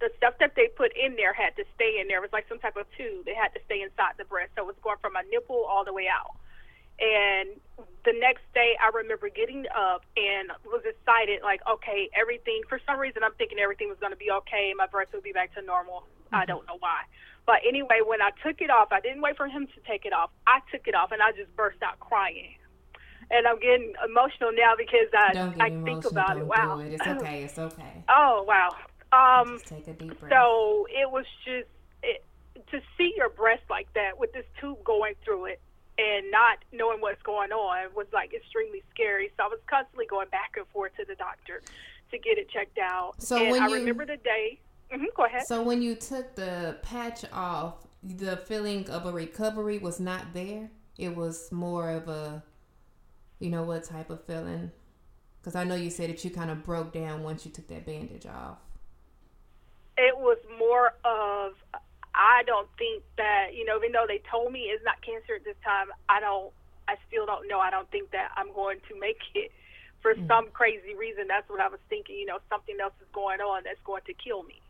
The 0.00 0.10
stuff 0.16 0.34
that 0.40 0.56
they 0.56 0.68
put 0.74 0.96
in 0.96 1.14
there 1.14 1.32
had 1.32 1.54
to 1.56 1.64
stay 1.76 2.00
in 2.00 2.08
there. 2.08 2.18
It 2.18 2.26
was 2.26 2.32
like 2.32 2.48
some 2.48 2.58
type 2.58 2.76
of 2.76 2.86
tube. 2.96 3.28
It 3.28 3.36
had 3.36 3.52
to 3.54 3.60
stay 3.66 3.82
inside 3.82 4.16
the 4.18 4.24
breast. 4.24 4.50
So 4.56 4.64
it 4.64 4.66
was 4.66 4.80
going 4.82 4.98
from 5.00 5.14
a 5.14 5.22
nipple 5.30 5.62
all 5.68 5.84
the 5.84 5.92
way 5.92 6.08
out. 6.08 6.34
And 7.00 7.60
the 8.04 8.12
next 8.18 8.42
day, 8.54 8.74
I 8.82 8.90
remember 8.94 9.28
getting 9.28 9.64
up 9.74 10.04
and 10.16 10.50
was 10.66 10.82
excited, 10.84 11.42
like, 11.42 11.60
okay, 11.70 12.10
everything, 12.18 12.62
for 12.68 12.80
some 12.86 12.98
reason, 12.98 13.22
I'm 13.24 13.34
thinking 13.34 13.58
everything 13.58 13.88
was 13.88 13.98
going 13.98 14.12
to 14.12 14.18
be 14.18 14.30
okay. 14.42 14.72
My 14.76 14.86
breath 14.86 15.08
would 15.14 15.22
be 15.22 15.32
back 15.32 15.54
to 15.54 15.62
normal. 15.62 16.04
Mm-hmm. 16.26 16.34
I 16.36 16.44
don't 16.46 16.66
know 16.66 16.76
why. 16.78 17.02
But 17.46 17.56
anyway, 17.66 18.00
when 18.06 18.22
I 18.22 18.30
took 18.42 18.60
it 18.60 18.70
off, 18.70 18.88
I 18.92 19.00
didn't 19.00 19.20
wait 19.20 19.36
for 19.36 19.48
him 19.48 19.66
to 19.66 19.80
take 19.88 20.04
it 20.04 20.12
off. 20.12 20.30
I 20.46 20.60
took 20.70 20.86
it 20.86 20.94
off 20.94 21.10
and 21.10 21.20
I 21.20 21.32
just 21.32 21.54
burst 21.56 21.82
out 21.82 21.98
crying. 21.98 22.54
And 23.30 23.46
I'm 23.46 23.58
getting 23.58 23.94
emotional 24.04 24.50
now 24.52 24.74
because 24.76 25.08
I 25.14 25.52
I 25.58 25.70
think 25.84 26.04
about 26.04 26.36
Don't 26.36 26.42
it. 26.42 26.46
Wow. 26.46 26.78
It. 26.78 26.92
It's 26.92 27.06
okay. 27.06 27.42
It's 27.42 27.58
okay. 27.58 28.04
oh, 28.08 28.44
wow. 28.46 28.70
Um, 29.12 29.58
just 29.58 29.66
take 29.66 29.88
a 29.88 29.92
deep 29.92 30.20
breath. 30.20 30.32
So 30.32 30.86
it 30.90 31.10
was 31.10 31.24
just 31.44 31.68
it, 32.02 32.24
to 32.70 32.80
see 32.96 33.14
your 33.16 33.28
breast 33.28 33.62
like 33.70 33.92
that 33.94 34.18
with 34.18 34.32
this 34.32 34.44
tube 34.60 34.82
going 34.84 35.14
through 35.24 35.46
it 35.46 35.60
and 35.98 36.30
not 36.30 36.58
knowing 36.72 37.00
what's 37.00 37.22
going 37.22 37.52
on 37.52 37.94
was 37.94 38.06
like 38.12 38.32
extremely 38.32 38.82
scary. 38.90 39.30
So 39.36 39.44
I 39.44 39.48
was 39.48 39.60
constantly 39.66 40.06
going 40.06 40.28
back 40.30 40.54
and 40.56 40.66
forth 40.68 40.92
to 40.96 41.04
the 41.04 41.14
doctor 41.14 41.62
to 42.10 42.18
get 42.18 42.38
it 42.38 42.48
checked 42.50 42.78
out. 42.78 43.14
So 43.18 43.36
and 43.36 43.50
when 43.50 43.62
I 43.62 43.68
you, 43.68 43.74
remember 43.74 44.06
the 44.06 44.16
day. 44.16 44.58
Mm-hmm, 44.92 45.04
go 45.16 45.24
ahead. 45.24 45.46
So 45.46 45.62
when 45.62 45.82
you 45.82 45.94
took 45.94 46.34
the 46.34 46.76
patch 46.82 47.24
off, 47.32 47.86
the 48.02 48.36
feeling 48.36 48.88
of 48.90 49.06
a 49.06 49.12
recovery 49.12 49.78
was 49.78 50.00
not 50.00 50.34
there. 50.34 50.70
It 50.98 51.16
was 51.16 51.50
more 51.52 51.90
of 51.90 52.08
a, 52.08 52.42
you 53.38 53.50
know, 53.50 53.62
what 53.62 53.84
type 53.84 54.10
of 54.10 54.24
feeling? 54.24 54.70
Because 55.40 55.54
I 55.54 55.64
know 55.64 55.74
you 55.74 55.90
said 55.90 56.10
that 56.10 56.24
you 56.24 56.30
kind 56.30 56.50
of 56.50 56.62
broke 56.64 56.92
down 56.92 57.22
once 57.22 57.44
you 57.44 57.50
took 57.50 57.68
that 57.68 57.86
bandage 57.86 58.26
off. 58.26 58.58
It 59.96 60.16
was 60.16 60.38
more 60.58 60.94
of 61.04 61.52
I 62.22 62.44
don't 62.46 62.68
think 62.78 63.02
that 63.18 63.50
you 63.52 63.66
know, 63.66 63.76
even 63.78 63.90
though 63.90 64.06
they 64.06 64.22
told 64.30 64.52
me 64.52 64.70
it's 64.70 64.84
not 64.84 65.02
cancer 65.02 65.34
at 65.34 65.44
this 65.44 65.58
time, 65.64 65.90
I 66.08 66.20
don't. 66.20 66.54
I 66.86 66.94
still 67.08 67.26
don't 67.26 67.48
know. 67.48 67.58
I 67.58 67.70
don't 67.70 67.90
think 67.90 68.10
that 68.10 68.30
I'm 68.36 68.52
going 68.54 68.78
to 68.88 68.98
make 68.98 69.18
it 69.34 69.50
for 70.02 70.14
mm 70.14 70.26
some 70.28 70.50
crazy 70.54 70.94
reason. 70.94 71.26
That's 71.26 71.48
what 71.50 71.60
I 71.60 71.68
was 71.68 71.80
thinking. 71.88 72.16
You 72.16 72.26
know, 72.26 72.38
something 72.48 72.78
else 72.80 72.94
is 73.00 73.08
going 73.12 73.40
on 73.40 73.62
that's 73.64 73.82
going 73.84 74.02
to 74.06 74.14
kill 74.14 74.42
me. 74.44 74.62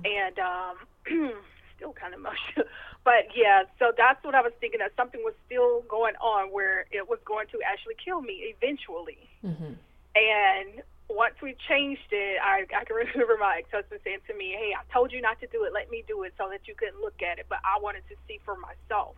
mm 0.00 0.08
And 0.08 0.36
um, 0.40 0.76
still 1.76 1.92
kind 1.92 2.14
of 2.14 2.20
emotional. 2.20 2.64
But 3.06 3.30
yeah, 3.36 3.62
so 3.78 3.92
that's 3.96 4.18
what 4.24 4.34
I 4.34 4.42
was 4.42 4.50
thinking. 4.58 4.80
That 4.80 4.90
something 4.96 5.22
was 5.22 5.34
still 5.46 5.82
going 5.82 6.16
on 6.16 6.50
where 6.50 6.86
it 6.90 7.08
was 7.08 7.20
going 7.24 7.46
to 7.54 7.62
actually 7.62 7.94
kill 8.04 8.20
me 8.20 8.50
eventually. 8.50 9.22
Mm-hmm. 9.46 9.78
And 10.16 10.82
once 11.08 11.34
we 11.42 11.54
changed 11.68 12.10
it, 12.10 12.38
I, 12.42 12.66
I 12.74 12.84
can 12.84 12.96
remember 13.06 13.36
my 13.38 13.62
ex-husband 13.62 14.00
saying 14.04 14.26
to 14.26 14.34
me, 14.34 14.56
"Hey, 14.58 14.74
I 14.74 14.82
told 14.92 15.12
you 15.12 15.20
not 15.20 15.40
to 15.40 15.46
do 15.48 15.64
it. 15.64 15.72
Let 15.72 15.90
me 15.90 16.04
do 16.06 16.22
it 16.24 16.34
so 16.38 16.48
that 16.50 16.66
you 16.66 16.74
couldn't 16.74 17.00
look 17.00 17.22
at 17.22 17.38
it, 17.38 17.46
but 17.48 17.58
I 17.64 17.80
wanted 17.80 18.02
to 18.08 18.16
see 18.26 18.40
for 18.44 18.56
myself." 18.56 19.16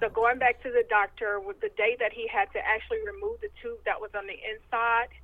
So 0.00 0.10
going 0.10 0.42
back 0.42 0.58
to 0.66 0.70
the 0.74 0.82
doctor, 0.90 1.38
with 1.38 1.60
the 1.60 1.70
day 1.78 1.94
that 2.02 2.10
he 2.12 2.26
had 2.26 2.50
to 2.50 2.58
actually 2.58 2.98
remove 3.06 3.38
the 3.40 3.50
tube 3.62 3.78
that 3.86 4.00
was 4.00 4.10
on 4.10 4.26
the 4.26 4.34
inside, 4.34 5.14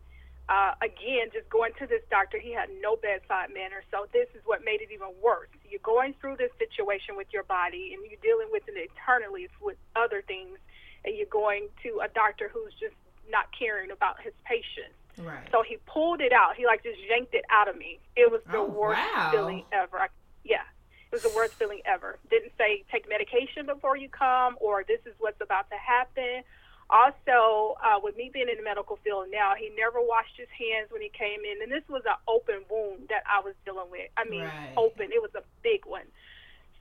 uh, 0.49 0.79
again, 0.79 1.35
just 1.35 1.49
going 1.51 1.73
to 1.83 1.91
this 1.91 2.07
doctor, 2.07 2.39
he 2.39 2.55
had 2.55 2.71
no 2.79 2.95
bedside 2.95 3.51
manner. 3.51 3.83
So 3.91 4.07
this 4.13 4.31
is 4.31 4.43
what 4.47 4.63
made 4.63 4.79
it 4.79 4.95
even 4.95 5.11
worse. 5.19 5.51
You're 5.67 5.83
going 5.83 6.15
through 6.21 6.37
this 6.39 6.55
situation 6.55 7.17
with 7.19 7.27
your 7.35 7.43
body, 7.43 7.99
and 7.99 8.07
you're 8.07 8.21
dealing 8.23 8.47
with 8.55 8.63
it 8.71 8.79
internally 8.79 9.51
with 9.59 9.81
other 9.97 10.23
things, 10.23 10.59
and 11.03 11.17
you're 11.17 11.33
going 11.33 11.67
to 11.83 12.05
a 12.05 12.09
doctor 12.15 12.47
who's 12.47 12.75
just 12.79 12.95
not 13.27 13.51
caring 13.57 13.91
about 13.91 14.23
his 14.23 14.35
patients. 14.47 14.95
Right. 15.19 15.49
So 15.53 15.63
he 15.63 15.79
pulled 15.87 16.21
it 16.21 16.33
out. 16.33 16.57
He 16.57 16.67
like 16.67 16.83
just 16.83 16.99
yanked 17.09 17.35
it 17.35 17.45
out 17.51 17.69
of 17.69 17.77
me. 17.77 17.99
It 18.17 18.31
was 18.31 18.41
the 18.51 18.59
oh, 18.59 18.65
worst 18.65 19.01
wow. 19.15 19.31
feeling 19.33 19.65
ever. 19.73 19.99
I, 19.99 20.09
yeah, 20.45 20.67
it 21.11 21.13
was 21.13 21.23
the 21.23 21.33
worst 21.37 21.55
feeling 21.55 21.81
ever. 21.85 22.19
Didn't 22.31 22.53
say 22.59 22.85
take 22.91 23.09
medication 23.09 23.67
before 23.67 23.97
you 23.97 24.09
come 24.09 24.57
or 24.61 24.85
this 24.87 25.01
is 25.07 25.15
what's 25.19 25.41
about 25.41 25.71
to 25.71 25.77
happen. 25.77 26.43
Also, 26.91 27.77
uh, 27.83 27.99
with 28.03 28.17
me 28.17 28.31
being 28.33 28.49
in 28.49 28.59
the 28.59 28.63
medical 28.63 28.97
field 29.03 29.29
now, 29.33 29.55
he 29.57 29.71
never 29.77 30.01
washed 30.01 30.37
his 30.37 30.49
hands 30.53 30.93
when 30.93 31.01
he 31.01 31.09
came 31.09 31.41
in, 31.41 31.63
and 31.63 31.73
this 31.73 31.83
was 31.89 32.03
an 32.05 32.17
open 32.29 32.61
wound 32.69 33.09
that 33.09 33.25
I 33.25 33.41
was 33.41 33.55
dealing 33.65 33.91
with. 33.91 34.11
I 34.19 34.29
mean, 34.29 34.45
right. 34.45 34.75
open. 34.77 35.09
It 35.11 35.23
was 35.23 35.33
a 35.35 35.43
big 35.63 35.87
one. 35.87 36.05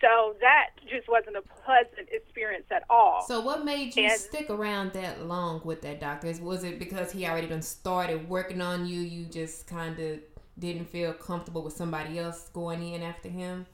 So 0.03 0.35
that 0.41 0.71
just 0.89 1.07
wasn't 1.07 1.37
a 1.37 1.41
pleasant 1.63 2.09
experience 2.11 2.65
at 2.71 2.83
all. 2.89 3.23
So 3.25 3.39
what 3.39 3.63
made 3.63 3.95
you 3.95 4.03
and, 4.03 4.19
stick 4.19 4.49
around 4.49 4.91
that 4.93 5.25
long 5.25 5.61
with 5.63 5.81
that 5.83 6.01
doctor? 6.01 6.27
Was 6.41 6.65
it 6.65 6.77
because 6.77 7.13
he 7.13 7.25
already 7.25 7.47
done 7.47 7.61
started 7.61 8.27
working 8.27 8.59
on 8.59 8.85
you? 8.85 8.99
You 8.99 9.25
just 9.25 9.65
kind 9.65 9.97
of 9.97 10.19
didn't 10.59 10.89
feel 10.89 11.13
comfortable 11.13 11.63
with 11.63 11.73
somebody 11.73 12.19
else 12.19 12.49
going 12.51 12.83
in 12.83 13.01
after 13.01 13.29
him? 13.29 13.65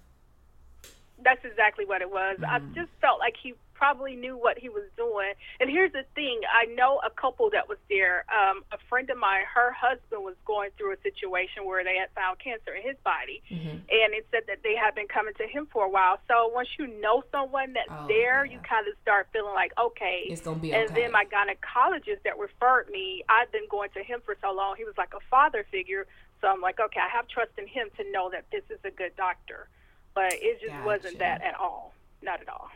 That's 1.24 1.44
exactly 1.44 1.86
what 1.86 2.02
it 2.02 2.10
was. 2.10 2.38
Mm. 2.40 2.48
I 2.48 2.60
just 2.74 2.90
felt 3.02 3.20
like 3.20 3.36
he 3.42 3.54
probably 3.80 4.14
knew 4.16 4.36
what 4.36 4.60
he 4.60 4.68
was 4.68 4.84
doing. 4.98 5.32
And 5.62 5.70
here's 5.70 5.94
the 5.94 6.04
thing 6.14 6.42
I 6.52 6.66
know 6.76 7.00
a 7.00 7.10
couple 7.10 7.50
that 7.52 7.70
was 7.70 7.78
there. 7.90 8.26
Um, 8.28 8.68
a 8.74 8.78
friend 8.90 9.10
of 9.10 9.18
mine, 9.18 9.48
her 9.56 9.72
husband 9.72 10.22
was 10.22 10.36
going 10.46 10.72
through 10.78 10.92
a 10.94 11.00
situation 11.02 11.64
where 11.64 11.82
they 11.82 11.96
had 11.96 12.12
found 12.12 12.40
cancer 12.44 12.76
in 12.76 12.84
his 12.84 13.00
body. 13.08 13.42
Mm-hmm. 13.48 13.88
And 13.88 14.10
it 14.12 14.28
said 14.32 14.44
that 14.52 14.60
they 14.68 14.76
had 14.76 14.96
been 14.96 15.08
coming 15.08 15.34
to 15.40 15.48
him 15.48 15.66
for 15.72 15.86
a 15.86 15.90
while. 15.90 16.20
So 16.28 16.52
once 16.54 16.68
you 16.78 16.88
know 17.00 17.24
someone 17.32 17.72
that's 17.72 17.88
oh, 17.88 18.08
there, 18.12 18.44
yeah. 18.44 18.52
you 18.52 18.60
kind 18.68 18.86
of 18.86 18.94
start 19.02 19.32
feeling 19.32 19.56
like, 19.56 19.72
okay. 19.80 20.28
It's 20.28 20.44
going 20.44 20.60
to 20.60 20.62
be 20.62 20.76
okay. 20.76 20.84
And 20.84 20.92
then 20.92 21.16
my 21.16 21.24
gynecologist 21.24 22.28
that 22.28 22.38
referred 22.38 22.92
me, 22.92 23.24
I've 23.32 23.52
been 23.56 23.68
going 23.72 23.90
to 23.96 24.04
him 24.04 24.20
for 24.28 24.36
so 24.44 24.52
long. 24.52 24.76
He 24.76 24.84
was 24.84 25.00
like 25.00 25.16
a 25.16 25.24
father 25.32 25.66
figure. 25.72 26.06
So 26.42 26.48
I'm 26.48 26.60
like, 26.60 26.80
okay, 26.80 27.00
I 27.00 27.08
have 27.16 27.28
trust 27.32 27.52
in 27.58 27.68
him 27.68 27.88
to 27.96 28.04
know 28.12 28.30
that 28.32 28.44
this 28.52 28.64
is 28.70 28.80
a 28.84 28.92
good 28.92 29.16
doctor. 29.16 29.72
But 30.14 30.34
it 30.34 30.60
just 30.60 30.74
gotcha. 30.74 30.86
wasn't 30.86 31.20
that 31.20 31.42
at 31.42 31.56
all. 31.60 31.94
Not 32.22 32.42
at 32.42 32.50
all. 32.50 32.70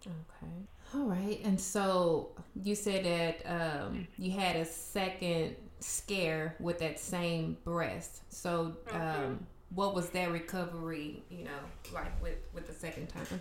Okay. 0.00 0.52
All 0.94 1.04
right. 1.04 1.40
And 1.44 1.60
so 1.60 2.30
you 2.54 2.74
said 2.74 3.04
that 3.04 3.84
um, 3.84 4.06
you 4.18 4.32
had 4.32 4.56
a 4.56 4.64
second 4.64 5.56
scare 5.80 6.56
with 6.60 6.78
that 6.78 6.98
same 6.98 7.56
breast. 7.64 8.22
So 8.28 8.76
um, 8.90 9.00
mm-hmm. 9.00 9.34
what 9.74 9.94
was 9.94 10.10
that 10.10 10.30
recovery, 10.30 11.22
you 11.30 11.44
know, 11.44 11.50
like 11.92 12.22
with, 12.22 12.38
with 12.52 12.66
the 12.66 12.74
second 12.74 13.08
time? 13.08 13.40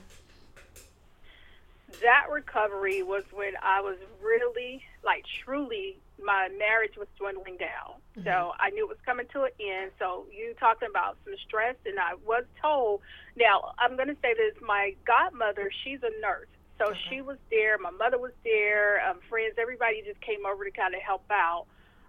That 2.01 2.27
recovery 2.31 3.03
was 3.03 3.23
when 3.31 3.53
I 3.61 3.81
was 3.81 3.97
really, 4.21 4.81
like, 5.03 5.25
truly, 5.43 5.97
my 6.23 6.49
marriage 6.57 6.97
was 6.97 7.07
dwindling 7.17 7.57
down. 7.57 7.99
Mm-hmm. 8.15 8.23
So 8.23 8.53
I 8.59 8.69
knew 8.69 8.85
it 8.85 8.89
was 8.89 9.01
coming 9.05 9.25
to 9.33 9.43
an 9.43 9.51
end. 9.59 9.91
So 9.99 10.25
you 10.31 10.53
talking 10.59 10.87
about 10.89 11.17
some 11.25 11.33
stress, 11.45 11.75
and 11.85 11.99
I 11.99 12.15
was 12.25 12.45
told. 12.61 13.01
Now 13.35 13.73
I'm 13.79 13.95
going 13.95 14.09
to 14.09 14.17
say 14.21 14.33
this: 14.33 14.55
my 14.61 14.95
godmother, 15.05 15.71
she's 15.83 15.99
a 16.03 16.21
nurse, 16.21 16.47
so 16.77 16.91
okay. 16.91 16.99
she 17.09 17.21
was 17.21 17.37
there. 17.49 17.77
My 17.77 17.91
mother 17.91 18.17
was 18.17 18.33
there. 18.43 19.01
Um, 19.07 19.19
friends, 19.29 19.55
everybody 19.59 20.01
just 20.05 20.21
came 20.21 20.45
over 20.45 20.63
to 20.65 20.71
kind 20.71 20.93
of 20.93 21.01
help 21.01 21.23
out 21.31 21.65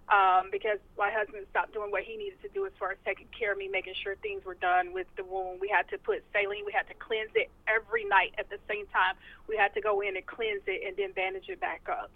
um, 0.09 0.49
because 0.51 0.79
my 0.97 1.09
husband 1.11 1.45
stopped 1.49 1.73
doing 1.73 1.91
what 1.91 2.03
he 2.03 2.17
needed 2.17 2.41
to 2.41 2.49
do 2.49 2.65
as 2.65 2.73
far 2.77 2.91
as 2.91 2.97
taking 3.05 3.27
care 3.37 3.53
of 3.53 3.57
me, 3.57 3.67
making 3.67 3.93
sure 4.03 4.15
things 4.17 4.43
were 4.43 4.55
done 4.55 4.93
with 4.93 5.07
the 5.15 5.23
wound. 5.23 5.61
We 5.61 5.69
had 5.69 5.87
to 5.89 5.97
put 5.97 6.23
saline. 6.33 6.65
We 6.65 6.73
had 6.73 6.87
to 6.87 6.93
cleanse 6.95 7.31
it 7.35 7.49
every 7.67 8.03
night 8.05 8.33
at 8.37 8.49
the 8.49 8.59
same 8.67 8.85
time. 8.87 9.15
We 9.47 9.55
had 9.55 9.73
to 9.75 9.81
go 9.81 10.01
in 10.01 10.15
and 10.15 10.25
cleanse 10.25 10.63
it 10.67 10.83
and 10.85 10.97
then 10.97 11.13
bandage 11.13 11.47
it 11.47 11.59
back 11.59 11.87
up. 11.89 12.11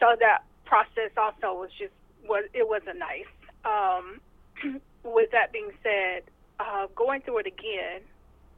So 0.00 0.16
that 0.18 0.44
process 0.64 1.12
also 1.16 1.60
was 1.60 1.70
just 1.78 1.92
was 2.24 2.44
it 2.54 2.66
wasn't 2.66 2.98
nice. 2.98 3.30
Um, 3.64 4.20
with 5.04 5.30
that 5.32 5.52
being 5.52 5.70
said, 5.82 6.22
uh, 6.58 6.86
going 6.96 7.20
through 7.22 7.38
it 7.38 7.46
again 7.46 8.00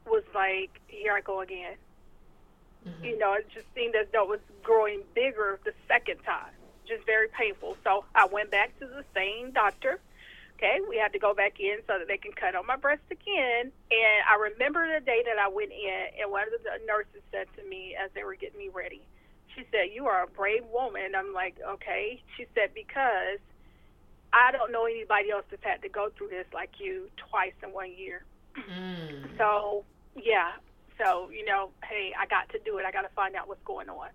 was 0.07 0.23
like 0.33 0.79
here 0.87 1.13
I 1.13 1.21
go 1.21 1.41
again. 1.41 1.75
Mm-hmm. 2.87 3.03
You 3.03 3.17
know, 3.17 3.33
it 3.33 3.47
just 3.53 3.65
seemed 3.75 3.95
as 3.95 4.07
though 4.13 4.23
it 4.23 4.29
was 4.29 4.39
growing 4.63 5.01
bigger 5.13 5.59
the 5.65 5.73
second 5.87 6.17
time, 6.23 6.54
just 6.87 7.05
very 7.05 7.27
painful. 7.27 7.77
So 7.83 8.05
I 8.13 8.25
went 8.25 8.51
back 8.51 8.77
to 8.79 8.85
the 8.85 9.03
same 9.13 9.51
doctor. 9.51 9.99
Okay, 10.57 10.79
we 10.87 10.95
had 10.95 11.11
to 11.11 11.19
go 11.19 11.33
back 11.33 11.59
in 11.59 11.79
so 11.85 11.99
that 11.99 12.07
they 12.07 12.17
can 12.17 12.31
cut 12.31 12.55
on 12.55 12.65
my 12.65 12.77
breast 12.77 13.03
again. 13.11 13.71
And 13.91 14.19
I 14.29 14.35
remember 14.53 14.87
the 14.87 15.03
day 15.03 15.21
that 15.25 15.37
I 15.37 15.49
went 15.49 15.71
in, 15.71 16.21
and 16.21 16.31
one 16.31 16.43
of 16.43 16.53
the 16.63 16.85
nurses 16.87 17.21
said 17.29 17.47
to 17.57 17.69
me 17.69 17.93
as 18.01 18.09
they 18.15 18.23
were 18.23 18.35
getting 18.35 18.57
me 18.57 18.69
ready, 18.73 19.01
she 19.53 19.63
said, 19.71 19.89
You 19.93 20.07
are 20.07 20.23
a 20.23 20.27
brave 20.27 20.63
woman. 20.71 21.13
I'm 21.15 21.33
like, 21.33 21.57
Okay. 21.59 22.21
She 22.37 22.45
said, 22.55 22.73
Because 22.73 23.39
I 24.31 24.51
don't 24.51 24.71
know 24.71 24.85
anybody 24.85 25.31
else 25.31 25.45
that's 25.49 25.63
had 25.63 25.81
to 25.81 25.89
go 25.89 26.09
through 26.17 26.29
this 26.29 26.47
like 26.53 26.71
you 26.79 27.09
twice 27.17 27.53
in 27.61 27.73
one 27.73 27.93
year. 27.97 28.23
Mm. 28.55 29.37
So, 29.37 29.83
yeah, 30.15 30.51
so, 31.01 31.29
you 31.29 31.45
know, 31.45 31.71
hey, 31.83 32.13
I 32.17 32.25
got 32.27 32.49
to 32.49 32.59
do 32.59 32.77
it. 32.77 32.85
I 32.85 32.91
got 32.91 33.01
to 33.01 33.13
find 33.15 33.35
out 33.35 33.47
what's 33.47 33.63
going 33.63 33.89
on. 33.89 34.07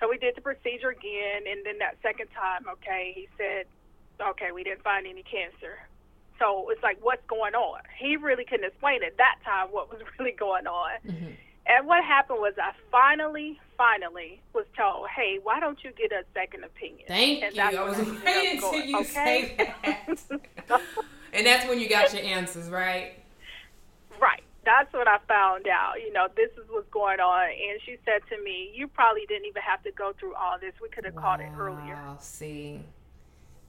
So 0.00 0.08
we 0.08 0.18
did 0.18 0.36
the 0.36 0.40
procedure 0.40 0.90
again. 0.90 1.46
And 1.48 1.64
then 1.64 1.78
that 1.78 1.96
second 2.02 2.28
time, 2.34 2.66
okay, 2.68 3.12
he 3.14 3.28
said, 3.36 3.66
okay, 4.20 4.52
we 4.52 4.62
didn't 4.62 4.82
find 4.82 5.06
any 5.06 5.22
cancer. 5.22 5.78
So 6.38 6.70
it's 6.70 6.82
like, 6.82 6.98
what's 7.00 7.24
going 7.26 7.54
on? 7.54 7.80
He 7.98 8.16
really 8.16 8.44
couldn't 8.44 8.66
explain 8.66 9.02
at 9.02 9.16
that 9.16 9.36
time 9.44 9.68
what 9.68 9.90
was 9.90 10.00
really 10.18 10.32
going 10.32 10.66
on. 10.66 10.90
Mm-hmm. 11.06 11.32
And 11.66 11.86
what 11.86 12.02
happened 12.02 12.38
was 12.40 12.54
I 12.56 12.72
finally, 12.90 13.60
finally 13.76 14.40
was 14.54 14.64
told, 14.74 15.08
hey, 15.14 15.38
why 15.42 15.60
don't 15.60 15.82
you 15.84 15.90
get 15.92 16.12
a 16.12 16.24
second 16.32 16.64
opinion? 16.64 17.04
Thank 17.06 17.42
and 17.42 17.54
you. 17.54 17.62
I 17.62 17.82
was 17.82 17.98
waiting 18.24 18.62
until 18.62 18.74
you 18.74 19.00
okay? 19.00 19.04
say 19.04 19.74
that. 19.86 20.80
and 21.34 21.46
that's 21.46 21.68
when 21.68 21.78
you 21.78 21.88
got 21.88 22.14
your 22.14 22.22
answers, 22.22 22.70
right? 22.70 22.78
Right 22.78 23.17
that's 24.78 24.92
what 24.92 25.08
I 25.08 25.18
found 25.26 25.66
out. 25.66 25.94
You 26.00 26.12
know, 26.12 26.28
this 26.36 26.50
is 26.52 26.68
what's 26.70 26.88
going 26.90 27.20
on. 27.20 27.44
And 27.48 27.80
she 27.84 27.96
said 28.04 28.20
to 28.30 28.42
me, 28.42 28.70
You 28.74 28.86
probably 28.88 29.22
didn't 29.26 29.46
even 29.46 29.62
have 29.62 29.82
to 29.82 29.92
go 29.92 30.12
through 30.18 30.34
all 30.34 30.58
this. 30.60 30.72
We 30.80 30.88
could 30.88 31.04
have 31.04 31.14
wow, 31.14 31.22
caught 31.22 31.40
it 31.40 31.50
earlier. 31.58 31.98
Oh 32.08 32.16
see. 32.20 32.80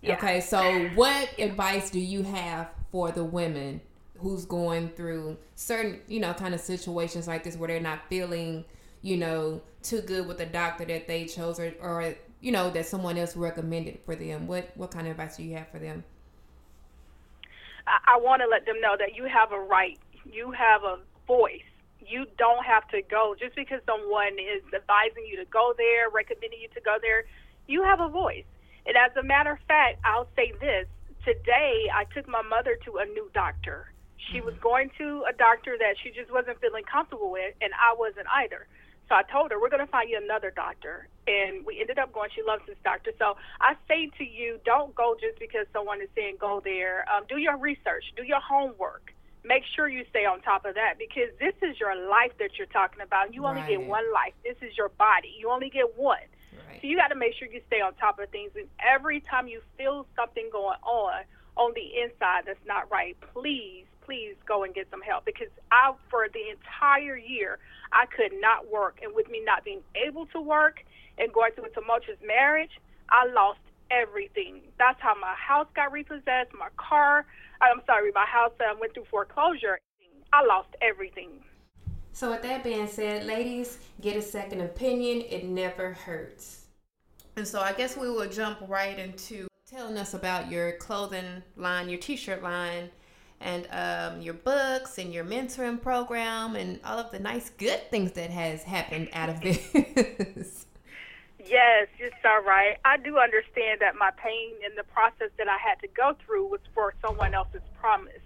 Yeah. 0.02 0.16
Okay, 0.16 0.40
so 0.40 0.88
what 0.96 1.30
advice 1.40 1.90
do 1.90 2.00
you 2.00 2.24
have 2.24 2.70
for 2.92 3.12
the 3.12 3.24
women 3.24 3.82
who's 4.18 4.46
going 4.46 4.90
through 4.90 5.38
certain, 5.56 6.00
you 6.08 6.20
know, 6.20 6.34
kind 6.34 6.54
of 6.54 6.62
situations 6.62 7.28
like 7.28 7.44
this 7.44 7.58
where 7.58 7.68
they're 7.68 7.82
not 7.82 8.00
feeling, 8.08 8.64
you 9.02 9.18
know, 9.18 9.62
too 9.84 10.02
good 10.02 10.26
with 10.26 10.38
the 10.38 10.46
doctor 10.46 10.86
that 10.86 11.08
they 11.08 11.26
chose 11.26 11.60
or, 11.60 11.74
or 11.82 12.16
you 12.40 12.52
know, 12.52 12.70
that 12.70 12.86
someone 12.86 13.18
else 13.18 13.36
recommended 13.36 14.00
for 14.06 14.16
them? 14.16 14.48
What 14.48 14.72
what 14.76 14.92
kind 14.92 15.08
of 15.08 15.12
advice 15.12 15.38
do 15.38 15.44
you 15.44 15.58
have 15.58 15.70
for 15.70 15.80
them? 15.80 16.04
I, 17.88 18.16
I 18.16 18.20
want 18.20 18.42
to 18.42 18.48
let 18.48 18.66
them 18.66 18.80
know 18.80 18.96
that 18.98 19.16
you 19.16 19.26
have 19.26 19.52
a 19.52 19.60
right 19.60 20.00
you 20.26 20.52
have 20.52 20.84
a 20.84 20.98
voice. 21.28 21.68
You 22.00 22.26
don't 22.38 22.66
have 22.66 22.88
to 22.90 23.02
go 23.02 23.36
just 23.40 23.56
because 23.56 23.82
someone 23.86 24.40
is 24.40 24.64
advising 24.74 25.26
you 25.30 25.38
to 25.38 25.46
go 25.46 25.74
there, 25.78 26.10
recommending 26.10 26.60
you 26.62 26.70
to 26.74 26.82
go 26.82 26.98
there. 27.02 27.26
You 27.68 27.84
have 27.84 28.00
a 28.00 28.10
voice. 28.10 28.48
And 28.86 28.98
as 28.98 29.16
a 29.16 29.24
matter 29.24 29.52
of 29.52 29.60
fact, 29.68 30.00
I'll 30.04 30.30
say 30.36 30.54
this 30.60 30.88
today 31.26 31.86
I 31.94 32.06
took 32.16 32.28
my 32.28 32.42
mother 32.42 32.78
to 32.86 32.98
a 32.98 33.06
new 33.06 33.30
doctor. 33.34 33.94
She 34.32 34.42
was 34.42 34.54
going 34.62 34.92
to 34.98 35.26
a 35.30 35.34
doctor 35.34 35.78
that 35.78 35.96
she 36.02 36.12
just 36.12 36.32
wasn't 36.32 36.60
feeling 36.60 36.84
comfortable 36.90 37.32
with, 37.32 37.54
and 37.62 37.72
I 37.74 37.96
wasn't 37.98 38.28
either. 38.44 38.68
So 39.08 39.16
I 39.16 39.24
told 39.24 39.50
her, 39.52 39.60
we're 39.60 39.74
going 39.74 39.86
to 39.86 39.92
find 39.92 40.10
you 40.10 40.22
another 40.22 40.52
doctor. 40.52 41.10
And 41.26 41.66
we 41.66 41.82
ended 41.82 41.98
up 41.98 42.14
going. 42.14 42.30
She 42.34 42.44
loves 42.46 42.62
this 42.68 42.78
doctor. 42.84 43.12
So 43.18 43.38
I 43.60 43.74
say 43.88 44.10
to 44.18 44.24
you, 44.24 44.60
don't 44.66 44.94
go 44.94 45.16
just 45.20 45.40
because 45.40 45.66
someone 45.74 46.02
is 46.02 46.10
saying 46.16 46.38
go 46.40 46.62
there. 46.64 47.06
Um, 47.10 47.26
do 47.28 47.38
your 47.38 47.58
research, 47.58 48.06
do 48.16 48.24
your 48.24 48.40
homework 48.40 49.14
make 49.50 49.64
sure 49.76 49.90
you 49.90 50.06
stay 50.12 50.26
on 50.26 50.40
top 50.42 50.64
of 50.64 50.76
that 50.76 51.02
because 51.02 51.34
this 51.40 51.56
is 51.66 51.80
your 51.80 51.96
life 52.08 52.32
that 52.38 52.52
you're 52.58 52.70
talking 52.70 53.02
about. 53.02 53.34
You 53.34 53.46
only 53.48 53.62
right. 53.62 53.82
get 53.82 53.82
one 53.82 54.06
life. 54.14 54.34
This 54.46 54.56
is 54.62 54.78
your 54.78 54.90
body. 54.90 55.34
You 55.38 55.50
only 55.50 55.72
get 55.72 55.98
one. 55.98 56.22
Right. 56.54 56.78
So 56.80 56.88
you 56.88 56.96
got 56.96 57.08
to 57.08 57.16
make 57.16 57.34
sure 57.34 57.48
you 57.50 57.60
stay 57.66 57.82
on 57.82 57.96
top 57.96 58.20
of 58.20 58.30
things. 58.30 58.52
And 58.56 58.68
every 58.78 59.22
time 59.22 59.48
you 59.48 59.62
feel 59.76 60.06
something 60.16 60.48
going 60.52 60.78
on 60.86 61.26
on 61.58 61.74
the 61.74 61.98
inside 62.06 62.44
that's 62.46 62.64
not 62.68 62.90
right, 62.92 63.18
please, 63.34 63.86
please 64.06 64.36
go 64.48 64.64
and 64.64 64.74
get 64.74 64.88
some 64.92 65.02
help 65.02 65.26
because 65.26 65.50
I, 65.72 65.94
for 66.12 66.28
the 66.32 66.54
entire 66.54 67.18
year, 67.18 67.58
I 67.92 68.06
could 68.06 68.38
not 68.40 68.72
work. 68.72 69.00
And 69.02 69.16
with 69.16 69.30
me 69.32 69.42
not 69.44 69.66
being 69.66 69.82
able 69.98 70.28
to 70.28 70.40
work 70.40 70.86
and 71.18 71.34
going 71.34 71.54
through 71.54 71.66
a 71.66 71.70
tumultuous 71.70 72.22
marriage, 72.24 72.72
I 73.10 73.26
lost 73.34 73.60
everything. 73.92 74.62
That's 74.78 75.00
how 75.02 75.16
my 75.16 75.34
house 75.36 75.68
got 75.76 75.92
repossessed, 75.92 76.54
my 76.58 76.70
car. 76.78 77.26
I'm 77.62 77.82
sorry, 77.86 78.12
my 78.14 78.26
house 78.26 78.54
uh, 78.60 78.76
went 78.80 78.94
through 78.94 79.06
foreclosure. 79.10 79.80
I 80.32 80.46
lost 80.46 80.70
everything. 80.82 81.30
So, 82.14 82.32
with 82.32 82.42
that 82.44 82.64
being 82.64 82.88
said, 82.88 83.26
ladies, 83.26 83.80
get 84.02 84.16
a 84.16 84.22
second 84.22 84.62
opinion. 84.62 85.24
It 85.30 85.46
never 85.46 85.94
hurts. 85.94 86.66
And 87.36 87.48
so, 87.48 87.62
I 87.62 87.74
guess 87.74 87.96
we 87.96 88.10
will 88.10 88.30
jump 88.30 88.60
right 88.68 88.98
into 88.98 89.48
telling 89.70 89.98
us 89.98 90.14
about 90.14 90.52
your 90.52 90.74
clothing 90.74 91.44
line, 91.56 91.90
your 91.90 92.00
t 92.00 92.16
shirt 92.16 92.44
line, 92.44 92.90
and 93.40 93.68
um, 93.72 94.22
your 94.22 94.34
books 94.34 94.98
and 94.98 95.14
your 95.14 95.24
mentoring 95.24 95.82
program, 95.82 96.56
and 96.56 96.80
all 96.84 97.00
of 97.00 97.12
the 97.12 97.20
nice, 97.20 97.50
good 97.52 97.90
things 97.90 98.12
that 98.14 98.30
has 98.30 98.64
happened 98.64 99.10
out 99.14 99.30
of 99.30 99.42
this. 99.42 100.66
Yes, 101.50 101.90
you're 101.98 102.14
so 102.22 102.46
right. 102.46 102.78
I 102.86 102.98
do 102.98 103.18
understand 103.18 103.82
that 103.82 103.98
my 103.98 104.12
pain 104.22 104.54
and 104.62 104.78
the 104.78 104.86
process 104.86 105.34
that 105.42 105.50
I 105.50 105.58
had 105.58 105.82
to 105.82 105.90
go 105.90 106.14
through 106.26 106.48
was 106.54 106.62
for 106.76 106.94
someone 107.02 107.34
else's 107.34 107.66
promise. 107.82 108.22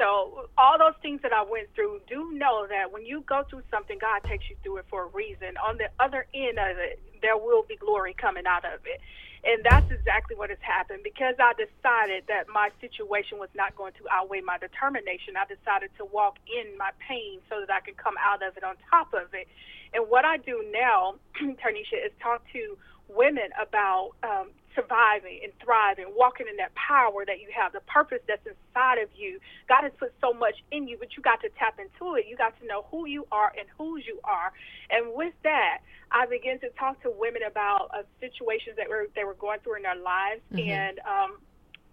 So 0.00 0.48
all 0.56 0.78
those 0.80 0.96
things 1.02 1.20
that 1.22 1.32
I 1.32 1.44
went 1.44 1.68
through, 1.76 2.00
do 2.08 2.32
know 2.32 2.66
that 2.68 2.92
when 2.92 3.04
you 3.04 3.24
go 3.28 3.44
through 3.50 3.62
something, 3.70 3.98
God 4.00 4.24
takes 4.24 4.48
you 4.50 4.56
through 4.64 4.78
it 4.78 4.86
for 4.90 5.04
a 5.04 5.10
reason. 5.12 5.60
On 5.60 5.76
the 5.76 5.92
other 6.00 6.26
end 6.34 6.58
of 6.58 6.80
it, 6.80 6.98
there 7.20 7.36
will 7.36 7.62
be 7.68 7.76
glory 7.76 8.16
coming 8.16 8.48
out 8.48 8.64
of 8.64 8.80
it. 8.88 9.00
And 9.44 9.64
that's 9.64 9.90
exactly 9.90 10.36
what 10.36 10.50
has 10.50 10.62
happened. 10.62 11.02
Because 11.02 11.34
I 11.42 11.52
decided 11.58 12.24
that 12.28 12.46
my 12.46 12.70
situation 12.80 13.38
was 13.38 13.50
not 13.54 13.74
going 13.74 13.92
to 13.98 14.06
outweigh 14.10 14.40
my 14.40 14.58
determination, 14.58 15.34
I 15.34 15.50
decided 15.50 15.90
to 15.98 16.04
walk 16.04 16.38
in 16.46 16.78
my 16.78 16.90
pain 17.02 17.40
so 17.50 17.60
that 17.66 17.70
I 17.70 17.80
could 17.80 17.96
come 17.96 18.14
out 18.22 18.42
of 18.46 18.56
it 18.56 18.62
on 18.62 18.76
top 18.88 19.12
of 19.14 19.34
it. 19.34 19.48
And 19.92 20.08
what 20.08 20.24
I 20.24 20.38
do 20.38 20.64
now, 20.72 21.16
Tarnisha, 21.42 21.98
is 21.98 22.12
talk 22.22 22.42
to 22.52 22.78
women 23.08 23.50
about 23.60 24.12
um, 24.22 24.50
surviving 24.74 25.40
and 25.42 25.52
thriving, 25.62 26.06
walking 26.16 26.46
in 26.48 26.56
that 26.56 26.74
power 26.74 27.24
that 27.26 27.40
you 27.40 27.48
have, 27.54 27.72
the 27.72 27.80
purpose 27.80 28.20
that's 28.26 28.46
inside 28.46 28.98
of 28.98 29.08
you. 29.14 29.40
God 29.68 29.82
has 29.82 29.92
put 29.98 30.12
so 30.20 30.32
much 30.32 30.54
in 30.70 30.88
you, 30.88 30.96
but 30.98 31.16
you 31.16 31.22
got 31.22 31.40
to 31.42 31.48
tap 31.58 31.78
into 31.78 32.16
it. 32.16 32.26
You 32.28 32.36
got 32.36 32.58
to 32.60 32.66
know 32.66 32.86
who 32.90 33.06
you 33.06 33.26
are 33.32 33.52
and 33.58 33.68
whose 33.76 34.04
you 34.06 34.20
are. 34.24 34.52
And 34.90 35.14
with 35.14 35.34
that, 35.44 35.78
I 36.10 36.26
began 36.26 36.58
to 36.60 36.70
talk 36.78 37.02
to 37.02 37.10
women 37.10 37.42
about 37.42 37.90
uh, 37.92 38.02
situations 38.20 38.76
that 38.76 38.88
were 38.88 39.08
they 39.14 39.24
were 39.24 39.34
going 39.34 39.60
through 39.60 39.76
in 39.76 39.82
their 39.82 39.96
lives. 39.96 40.40
Mm-hmm. 40.52 40.70
And 40.70 40.98
um, 41.00 41.38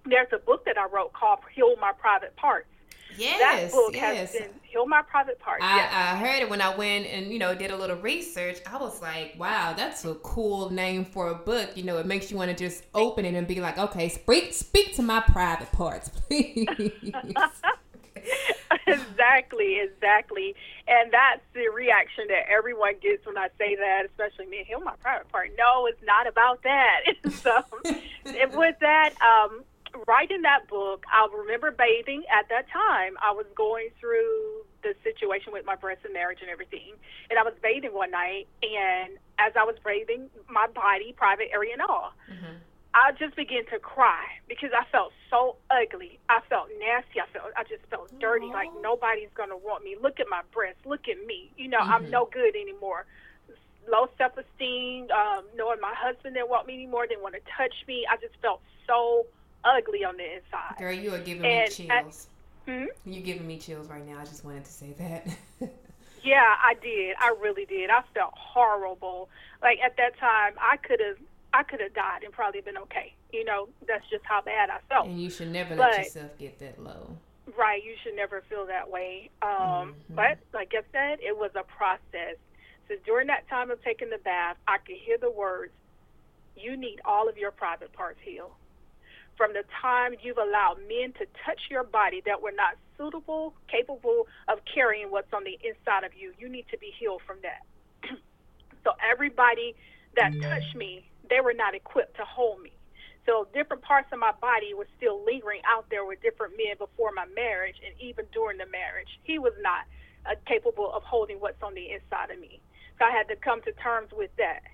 there's 0.05 0.31
a 0.33 0.39
book 0.39 0.65
that 0.65 0.77
I 0.77 0.86
wrote 0.88 1.13
called 1.13 1.39
"Heal 1.53 1.75
My 1.79 1.91
Private 1.98 2.36
Parts." 2.36 2.68
Yes, 3.19 3.71
that 3.71 3.77
book 3.77 3.93
yes. 3.93 4.31
has 4.31 4.41
been 4.41 4.49
heal 4.63 4.85
my 4.85 5.01
private 5.01 5.39
parts. 5.39 5.63
I, 5.63 5.75
yes. 5.77 5.91
I 5.93 6.15
heard 6.17 6.41
it 6.41 6.49
when 6.49 6.61
I 6.61 6.75
went 6.75 7.07
and 7.07 7.31
you 7.31 7.39
know 7.39 7.53
did 7.55 7.71
a 7.71 7.77
little 7.77 7.97
research. 7.97 8.59
I 8.65 8.77
was 8.77 9.01
like, 9.01 9.35
wow, 9.38 9.73
that's 9.73 10.05
a 10.05 10.15
cool 10.15 10.69
name 10.69 11.05
for 11.05 11.29
a 11.29 11.35
book. 11.35 11.75
You 11.75 11.83
know, 11.83 11.97
it 11.97 12.05
makes 12.05 12.31
you 12.31 12.38
want 12.38 12.55
to 12.55 12.57
just 12.57 12.85
open 12.93 13.25
it 13.25 13.35
and 13.35 13.47
be 13.47 13.59
like, 13.59 13.77
okay, 13.77 14.09
speak 14.09 14.53
speak 14.53 14.95
to 14.95 15.01
my 15.01 15.19
private 15.21 15.71
parts, 15.71 16.09
please. 16.27 16.67
exactly, 18.88 19.79
exactly. 19.79 20.55
And 20.88 21.11
that's 21.11 21.41
the 21.53 21.69
reaction 21.69 22.25
that 22.29 22.49
everyone 22.49 22.93
gets 23.01 23.25
when 23.25 23.38
I 23.38 23.49
say 23.57 23.75
that, 23.75 24.05
especially 24.05 24.47
me, 24.47 24.63
heal 24.67 24.79
my 24.81 24.95
private 25.01 25.29
part. 25.29 25.51
No, 25.57 25.85
it's 25.85 26.01
not 26.03 26.27
about 26.27 26.63
that. 26.63 27.01
so, 27.31 27.63
with 28.55 28.75
that, 28.79 29.13
um, 29.21 29.63
writing 30.08 30.41
that 30.43 30.67
book, 30.67 31.03
I 31.12 31.27
remember 31.36 31.72
bathing 31.72 32.24
at 32.31 32.50
that 32.50 32.69
time. 32.69 33.13
I 33.22 33.31
was 33.31 33.46
going 33.55 33.89
through 34.00 34.65
the 34.84 34.93
situation 35.03 35.51
with 35.53 35.65
my 35.65 35.75
breast 35.75 36.01
and 36.05 36.13
marriage 36.13 36.39
and 36.41 36.50
everything. 36.50 36.93
And 37.29 37.38
I 37.39 37.43
was 37.43 37.53
bathing 37.62 37.93
one 37.93 38.12
night, 38.12 38.48
and 38.63 39.17
as 39.38 39.53
I 39.55 39.63
was 39.63 39.75
bathing, 39.84 40.29
my 40.50 40.67
body, 40.67 41.13
private 41.15 41.50
area 41.51 41.74
and 41.74 41.81
all, 41.81 42.13
mm-hmm. 42.31 42.55
I 42.93 43.12
just 43.19 43.36
began 43.36 43.65
to 43.67 43.79
cry 43.79 44.25
because 44.48 44.72
I 44.74 44.84
felt 44.91 45.13
so 45.29 45.58
ugly. 45.69 46.19
I 46.27 46.41
felt 46.50 46.69
nasty. 46.79 47.22
I 47.22 47.27
felt 47.31 47.53
I 47.55 47.63
just 47.63 47.86
felt 47.89 48.10
dirty. 48.19 48.48
Aww. 48.48 48.53
Like 48.53 48.69
nobody's 48.81 49.29
gonna 49.36 49.58
want 49.58 49.84
me. 49.84 49.96
Look 50.01 50.19
at 50.19 50.25
my 50.29 50.41
breasts. 50.51 50.81
Look 50.86 51.08
at 51.08 51.24
me. 51.25 51.51
You 51.55 51.69
know, 51.69 51.79
mm-hmm. 51.79 51.91
I'm 51.91 52.10
no 52.10 52.27
good 52.31 52.55
anymore. 52.55 53.05
Low 53.89 54.10
self 54.17 54.34
esteem. 54.38 55.08
Um, 55.12 55.46
knowing 55.55 55.79
my 55.79 55.93
husband 55.93 56.34
didn't 56.34 56.50
want 56.50 56.65
me 56.65 56.74
anymore. 56.74 57.05
Didn't 57.05 57.22
want 57.22 57.36
to 57.36 57.41
touch 57.55 57.74
me. 57.88 58.05
I 58.10 58.17
just 58.17 58.34
felt 58.41 58.62
so 58.88 59.27
ugly 59.63 60.03
on 60.03 60.17
the 60.17 60.35
inside. 60.35 60.75
Girl, 60.77 60.93
you 60.93 61.13
are 61.13 61.19
giving 61.19 61.45
and, 61.45 61.69
me 61.69 61.87
chills. 61.87 62.27
hmm? 62.67 62.85
You 63.05 63.21
giving 63.21 63.47
me 63.47 63.57
chills 63.57 63.87
right 63.87 64.05
now. 64.05 64.19
I 64.19 64.25
just 64.25 64.45
wanted 64.45 64.65
to 64.65 64.71
say 64.71 64.93
that. 64.97 65.27
yeah, 66.23 66.55
I 66.63 66.75
did. 66.81 67.15
I 67.19 67.33
really 67.41 67.65
did. 67.65 67.89
I 67.89 68.01
felt 68.13 68.33
horrible. 68.35 69.29
Like 69.61 69.79
at 69.83 69.97
that 69.97 70.17
time, 70.17 70.53
I 70.59 70.77
could 70.77 70.99
have, 70.99 71.17
I 71.53 71.63
could 71.63 71.81
have 71.81 71.93
died 71.93 72.23
and 72.23 72.33
probably 72.33 72.61
been 72.61 72.77
okay. 72.77 73.13
You 73.31 73.45
know, 73.45 73.69
that's 73.87 74.07
just 74.09 74.23
how 74.25 74.41
bad 74.41 74.69
I 74.69 74.79
felt. 74.89 75.07
And 75.07 75.21
you 75.21 75.29
should 75.29 75.51
never 75.51 75.75
but, 75.75 75.91
let 75.91 75.97
yourself 76.05 76.37
get 76.37 76.59
that 76.59 76.81
low. 76.83 77.15
Right, 77.57 77.83
you 77.83 77.95
should 78.03 78.15
never 78.15 78.43
feel 78.49 78.65
that 78.67 78.89
way. 78.89 79.29
Um, 79.41 79.49
mm-hmm. 79.49 80.15
But 80.15 80.37
like 80.53 80.73
I 80.73 80.81
said, 80.91 81.19
it 81.21 81.35
was 81.35 81.51
a 81.55 81.63
process. 81.63 82.37
So 82.87 82.95
during 83.05 83.27
that 83.27 83.47
time 83.49 83.71
of 83.71 83.83
taking 83.83 84.09
the 84.09 84.17
bath, 84.17 84.57
I 84.67 84.77
could 84.77 84.95
hear 84.97 85.17
the 85.17 85.31
words, 85.31 85.71
"You 86.55 86.77
need 86.77 87.01
all 87.05 87.27
of 87.29 87.37
your 87.37 87.51
private 87.51 87.93
parts 87.93 88.19
healed." 88.23 88.51
From 89.39 89.53
the 89.55 89.63
time 89.81 90.19
you've 90.22 90.38
allowed 90.38 90.84
men 90.91 91.15
to 91.15 91.24
touch 91.48 91.72
your 91.72 91.86
body 91.86 92.22
that 92.27 92.43
were 92.43 92.51
not 92.51 92.75
suitable, 92.98 93.55
capable 93.72 94.27
of 94.51 94.60
carrying 94.67 95.10
what's 95.10 95.31
on 95.31 95.46
the 95.48 95.55
inside 95.63 96.03
of 96.03 96.12
you. 96.12 96.34
You 96.38 96.50
need 96.50 96.65
to 96.72 96.77
be 96.77 96.91
healed 97.00 97.22
from 97.25 97.38
that. 97.48 97.63
so 98.84 98.91
everybody 99.00 99.79
that 100.19 100.36
touched 100.43 100.75
me, 100.75 101.08
they 101.29 101.39
were 101.39 101.55
not 101.55 101.74
equipped 101.74 102.17
to 102.17 102.25
hold 102.27 102.62
me. 102.62 102.75
So 103.25 103.48
different 103.55 103.81
parts 103.81 104.12
of 104.12 104.19
my 104.19 104.36
body 104.41 104.74
were 104.75 104.88
still 104.98 105.24
lingering 105.24 105.62
out 105.63 105.86
there 105.89 106.03
with 106.03 106.22
different 106.22 106.60
men 106.60 106.75
before 106.77 107.15
my 107.15 107.25
marriage 107.31 107.79
and 107.79 107.96
even 108.01 108.25
during 108.34 108.58
the 108.58 108.67
marriage. 108.67 109.08
He 109.24 109.39
was 109.39 109.53
not 109.63 109.88
uh, 110.27 110.36
capable 110.46 110.91
of 110.91 111.03
holding 111.03 111.39
what's 111.39 111.63
on 111.63 111.75
the 111.75 111.96
inside 111.96 112.36
of 112.36 112.39
me. 112.41 112.60
So 113.00 113.05
I 113.05 113.12
had 113.15 113.31
to 113.31 113.38
come 113.39 113.62
to 113.63 113.72
terms 113.79 114.12
with 114.12 114.36
that 114.36 114.67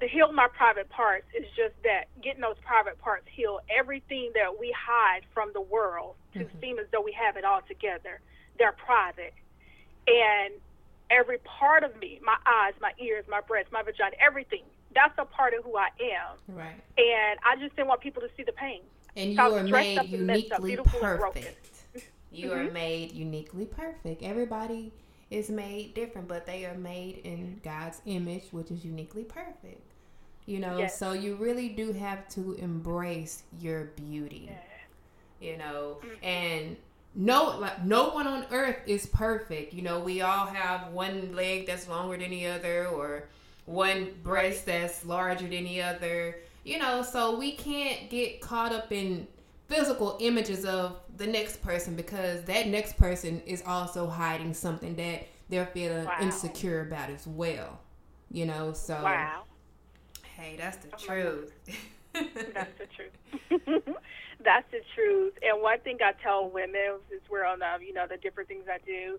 the 0.00 0.08
heal 0.08 0.32
my 0.32 0.48
private 0.48 0.88
parts 0.88 1.26
is 1.36 1.44
just 1.56 1.74
that 1.84 2.04
getting 2.22 2.40
those 2.40 2.56
private 2.64 2.98
parts 2.98 3.26
healed. 3.30 3.60
Everything 3.68 4.32
that 4.34 4.58
we 4.58 4.74
hide 4.76 5.20
from 5.34 5.50
the 5.52 5.60
world 5.60 6.14
to 6.32 6.40
mm-hmm. 6.40 6.60
seem 6.60 6.78
as 6.78 6.86
though 6.92 7.02
we 7.02 7.12
have 7.12 7.36
it 7.36 7.44
all 7.44 7.60
together, 7.68 8.20
they're 8.58 8.72
private. 8.72 9.34
And 10.06 10.54
every 11.10 11.38
part 11.38 11.84
of 11.84 11.98
me, 12.00 12.20
my 12.24 12.36
eyes, 12.46 12.72
my 12.80 12.92
ears, 12.98 13.24
my 13.28 13.40
breasts, 13.40 13.70
my 13.70 13.82
vagina, 13.82 14.16
everything, 14.20 14.62
that's 14.94 15.14
a 15.18 15.24
part 15.24 15.54
of 15.54 15.64
who 15.64 15.76
I 15.76 15.88
am. 16.00 16.56
Right. 16.56 16.80
And 16.96 17.38
I 17.44 17.56
just 17.60 17.76
didn't 17.76 17.88
want 17.88 18.00
people 18.00 18.22
to 18.22 18.28
see 18.36 18.42
the 18.42 18.52
pain. 18.52 18.80
And 19.14 19.32
you 19.32 19.40
are 19.40 19.62
made 19.62 20.08
uniquely 20.08 20.76
perfect. 20.76 21.68
You 22.34 22.48
mm-hmm. 22.48 22.60
are 22.60 22.70
made 22.70 23.12
uniquely 23.12 23.66
perfect. 23.66 24.22
Everybody 24.22 24.90
is 25.30 25.50
made 25.50 25.92
different, 25.92 26.28
but 26.28 26.46
they 26.46 26.64
are 26.64 26.78
made 26.78 27.18
in 27.24 27.60
God's 27.62 28.00
image, 28.06 28.44
which 28.52 28.70
is 28.70 28.86
uniquely 28.86 29.24
perfect. 29.24 29.91
You 30.46 30.58
know, 30.58 30.78
yes. 30.78 30.98
so 30.98 31.12
you 31.12 31.36
really 31.36 31.68
do 31.68 31.92
have 31.92 32.28
to 32.30 32.54
embrace 32.54 33.44
your 33.60 33.84
beauty. 33.96 34.50
You 35.40 35.56
know, 35.56 35.98
mm-hmm. 36.00 36.24
and 36.24 36.76
no 37.14 37.58
like 37.58 37.84
no 37.84 38.10
one 38.10 38.26
on 38.26 38.46
earth 38.50 38.78
is 38.86 39.06
perfect. 39.06 39.72
You 39.72 39.82
know, 39.82 40.00
we 40.00 40.20
all 40.20 40.46
have 40.46 40.92
one 40.92 41.34
leg 41.34 41.66
that's 41.66 41.88
longer 41.88 42.16
than 42.16 42.30
the 42.30 42.46
other 42.46 42.86
or 42.88 43.28
one 43.66 44.08
breast 44.22 44.66
that's 44.66 45.04
larger 45.04 45.46
than 45.46 45.64
the 45.64 45.82
other. 45.82 46.38
You 46.64 46.78
know, 46.78 47.02
so 47.02 47.36
we 47.36 47.52
can't 47.52 48.08
get 48.08 48.40
caught 48.40 48.72
up 48.72 48.92
in 48.92 49.26
physical 49.68 50.16
images 50.20 50.64
of 50.64 51.00
the 51.16 51.26
next 51.26 51.62
person 51.62 51.94
because 51.94 52.42
that 52.44 52.68
next 52.68 52.96
person 52.96 53.42
is 53.46 53.62
also 53.66 54.06
hiding 54.06 54.54
something 54.54 54.94
that 54.96 55.26
they're 55.48 55.66
feeling 55.66 56.04
wow. 56.04 56.16
insecure 56.20 56.82
about 56.82 57.10
as 57.10 57.26
well. 57.26 57.80
You 58.30 58.46
know, 58.46 58.72
so 58.72 58.94
wow. 59.02 59.42
Hey, 60.36 60.56
that's 60.58 60.78
the 60.78 60.90
truth. 60.96 61.52
that's 62.12 62.78
the 62.78 62.86
truth. 62.86 63.82
that's 64.44 64.70
the 64.70 64.80
truth. 64.94 65.34
And 65.42 65.62
one 65.62 65.80
thing 65.80 65.98
I 66.02 66.12
tell 66.22 66.48
women 66.48 67.00
is 67.10 67.20
we're 67.30 67.44
on 67.44 67.60
the, 67.60 67.84
you 67.84 67.92
know, 67.92 68.06
the 68.08 68.16
different 68.16 68.48
things 68.48 68.64
I 68.68 68.78
do. 68.84 69.18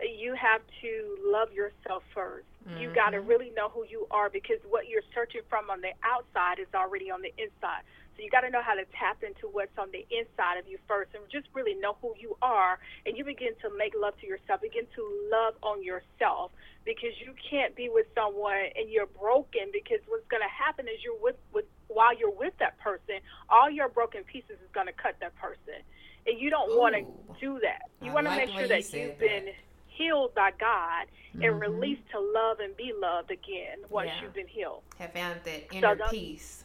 You 0.00 0.34
have 0.34 0.60
to 0.82 1.16
love 1.24 1.52
yourself 1.52 2.02
1st 2.16 2.42
mm-hmm. 2.68 2.78
You 2.78 2.94
got 2.94 3.10
to 3.10 3.20
really 3.20 3.50
know 3.56 3.68
who 3.68 3.84
you 3.88 4.06
are 4.10 4.28
because 4.28 4.58
what 4.68 4.88
you're 4.88 5.06
searching 5.14 5.42
from 5.48 5.70
on 5.70 5.80
the 5.80 5.92
outside 6.02 6.58
is 6.58 6.68
already 6.74 7.10
on 7.10 7.22
the 7.22 7.32
inside. 7.38 7.82
So 8.16 8.22
you 8.22 8.30
got 8.30 8.42
to 8.42 8.50
know 8.50 8.62
how 8.62 8.74
to 8.74 8.84
tap 8.94 9.22
into 9.22 9.50
what's 9.50 9.76
on 9.76 9.90
the 9.90 10.06
inside 10.10 10.58
of 10.58 10.68
you 10.68 10.78
first 10.86 11.10
and 11.14 11.24
just 11.30 11.46
really 11.52 11.74
know 11.74 11.96
who 12.00 12.14
you 12.18 12.36
are. 12.42 12.78
And 13.06 13.16
you 13.18 13.24
begin 13.24 13.54
to 13.62 13.70
make 13.76 13.92
love 13.98 14.14
to 14.20 14.26
yourself, 14.26 14.62
begin 14.62 14.86
to 14.94 15.02
love 15.30 15.54
on 15.62 15.82
yourself 15.82 16.52
because 16.84 17.10
you 17.18 17.34
can't 17.50 17.74
be 17.74 17.88
with 17.88 18.06
someone 18.14 18.70
and 18.76 18.88
you're 18.90 19.10
broken 19.18 19.70
because 19.72 19.98
what's 20.06 20.26
going 20.28 20.42
to 20.42 20.52
happen 20.52 20.86
is 20.86 21.02
you're 21.02 21.18
with, 21.20 21.36
with, 21.52 21.64
while 21.88 22.16
you're 22.16 22.30
with 22.30 22.54
that 22.58 22.78
person, 22.78 23.18
all 23.48 23.68
your 23.68 23.88
broken 23.88 24.22
pieces 24.22 24.62
is 24.62 24.70
going 24.72 24.86
to 24.86 24.92
cut 24.94 25.16
that 25.20 25.34
person. 25.36 25.82
And 26.26 26.38
you 26.38 26.50
don't 26.50 26.78
want 26.78 26.94
to 26.94 27.04
do 27.40 27.58
that. 27.60 27.90
You 28.00 28.12
want 28.12 28.26
to 28.26 28.30
like 28.30 28.46
make 28.46 28.56
sure 28.56 28.68
that 28.68 28.92
you 28.92 29.00
you've 29.00 29.18
that. 29.18 29.54
Been 29.96 30.06
healed 30.06 30.34
by 30.34 30.50
God 30.58 31.06
and 31.34 31.42
mm-hmm. 31.42 31.58
released 31.58 32.02
to 32.12 32.20
love 32.20 32.60
and 32.60 32.76
be 32.76 32.92
loved 33.00 33.30
again 33.30 33.78
once 33.90 34.10
yeah. 34.14 34.22
you've 34.22 34.34
been 34.34 34.46
healed. 34.46 34.82
Have 34.98 35.12
found 35.12 35.40
that 35.44 35.74
inner 35.74 35.96
so 35.98 36.08
peace. 36.10 36.64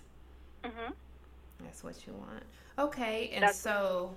Mm-hmm. 0.64 0.94
That's 1.64 1.84
what 1.84 1.96
you 2.06 2.14
want. 2.14 2.44
Okay, 2.78 3.32
and 3.34 3.44
That's 3.44 3.58
so 3.58 4.16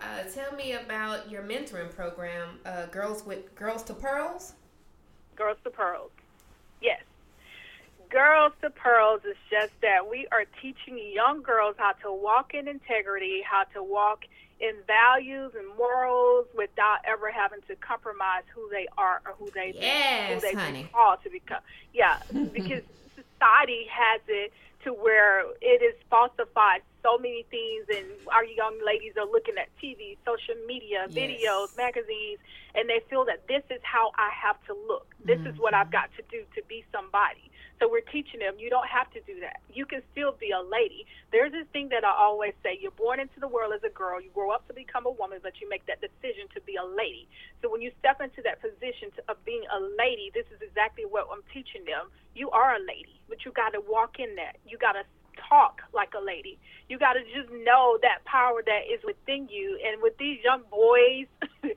uh, 0.00 0.24
tell 0.32 0.52
me 0.52 0.72
about 0.72 1.30
your 1.30 1.42
mentoring 1.42 1.94
program, 1.94 2.58
uh, 2.66 2.86
Girls 2.86 3.24
with 3.24 3.54
Girls 3.54 3.82
to 3.84 3.94
Pearls. 3.94 4.54
Girls 5.36 5.56
to 5.64 5.70
Pearls. 5.70 6.10
Yes. 6.80 7.00
Girls 8.12 8.52
to 8.60 8.68
Pearls 8.68 9.22
is 9.24 9.38
just 9.50 9.72
that 9.80 10.10
we 10.10 10.26
are 10.30 10.44
teaching 10.60 11.00
young 11.14 11.40
girls 11.40 11.76
how 11.78 11.92
to 12.02 12.12
walk 12.12 12.52
in 12.52 12.68
integrity, 12.68 13.40
how 13.42 13.64
to 13.72 13.82
walk 13.82 14.24
in 14.60 14.74
values 14.86 15.52
and 15.58 15.66
morals 15.78 16.46
without 16.54 16.98
ever 17.06 17.30
having 17.30 17.60
to 17.68 17.76
compromise 17.76 18.42
who 18.54 18.68
they 18.70 18.86
are 18.98 19.22
or 19.24 19.32
who 19.38 19.50
they 19.52 19.72
yes, 19.74 20.34
who 20.34 20.40
they 20.40 20.82
called 20.92 21.20
to 21.24 21.30
become. 21.30 21.62
Yeah, 21.94 22.18
because 22.52 22.82
society 23.16 23.86
has 23.90 24.20
it 24.28 24.52
to 24.84 24.92
where 24.92 25.46
it 25.62 25.80
is 25.80 25.94
falsified 26.10 26.82
so 27.02 27.18
many 27.18 27.44
things 27.50 27.86
and 27.88 28.06
our 28.32 28.44
young 28.44 28.78
ladies 28.84 29.14
are 29.16 29.26
looking 29.26 29.54
at 29.58 29.68
TV, 29.82 30.16
social 30.24 30.54
media, 30.66 31.06
yes. 31.08 31.12
videos, 31.16 31.76
magazines, 31.76 32.38
and 32.74 32.88
they 32.88 33.00
feel 33.10 33.24
that 33.24 33.46
this 33.48 33.62
is 33.70 33.80
how 33.82 34.12
I 34.16 34.30
have 34.30 34.56
to 34.66 34.74
look. 34.86 35.14
This 35.24 35.38
mm-hmm. 35.38 35.48
is 35.48 35.58
what 35.58 35.74
I've 35.74 35.90
got 35.90 36.10
to 36.16 36.22
do 36.30 36.44
to 36.54 36.62
be 36.68 36.84
somebody. 36.92 37.50
So 37.82 37.90
we're 37.90 38.06
teaching 38.14 38.38
them 38.38 38.54
you 38.62 38.70
don't 38.70 38.86
have 38.86 39.10
to 39.10 39.18
do 39.26 39.42
that. 39.42 39.58
You 39.66 39.90
can 39.90 40.06
still 40.14 40.38
be 40.38 40.54
a 40.54 40.62
lady. 40.62 41.02
There's 41.34 41.50
this 41.50 41.66
thing 41.74 41.90
that 41.90 42.06
I 42.06 42.14
always 42.14 42.54
say 42.62 42.78
you're 42.78 42.94
born 42.94 43.18
into 43.18 43.42
the 43.42 43.50
world 43.50 43.74
as 43.74 43.82
a 43.82 43.90
girl, 43.90 44.22
you 44.22 44.30
grow 44.30 44.54
up 44.54 44.62
to 44.70 44.72
become 44.72 45.02
a 45.04 45.10
woman, 45.10 45.42
but 45.42 45.58
you 45.58 45.66
make 45.68 45.82
that 45.90 45.98
decision 45.98 46.46
to 46.54 46.62
be 46.62 46.78
a 46.78 46.86
lady. 46.86 47.26
So 47.58 47.66
when 47.66 47.82
you 47.82 47.90
step 47.98 48.22
into 48.22 48.38
that 48.46 48.62
position 48.62 49.10
to, 49.18 49.34
of 49.34 49.42
being 49.42 49.66
a 49.66 49.82
lady, 49.98 50.30
this 50.30 50.46
is 50.54 50.62
exactly 50.62 51.02
what 51.10 51.26
I'm 51.26 51.42
teaching 51.50 51.82
them. 51.82 52.06
You 52.38 52.54
are 52.54 52.78
a 52.78 52.82
lady, 52.86 53.18
but 53.26 53.42
you 53.42 53.50
got 53.50 53.74
to 53.74 53.82
walk 53.82 54.22
in 54.22 54.38
that. 54.38 54.62
You 54.62 54.78
got 54.78 54.94
to 54.94 55.02
talk 55.50 55.82
like 55.90 56.14
a 56.14 56.22
lady. 56.22 56.62
You 56.86 57.02
got 57.02 57.18
to 57.18 57.26
just 57.34 57.50
know 57.50 57.98
that 58.06 58.22
power 58.30 58.62
that 58.62 58.86
is 58.86 59.02
within 59.02 59.50
you. 59.50 59.74
And 59.82 59.98
with 59.98 60.14
these 60.22 60.38
young 60.46 60.62
boys, 60.70 61.26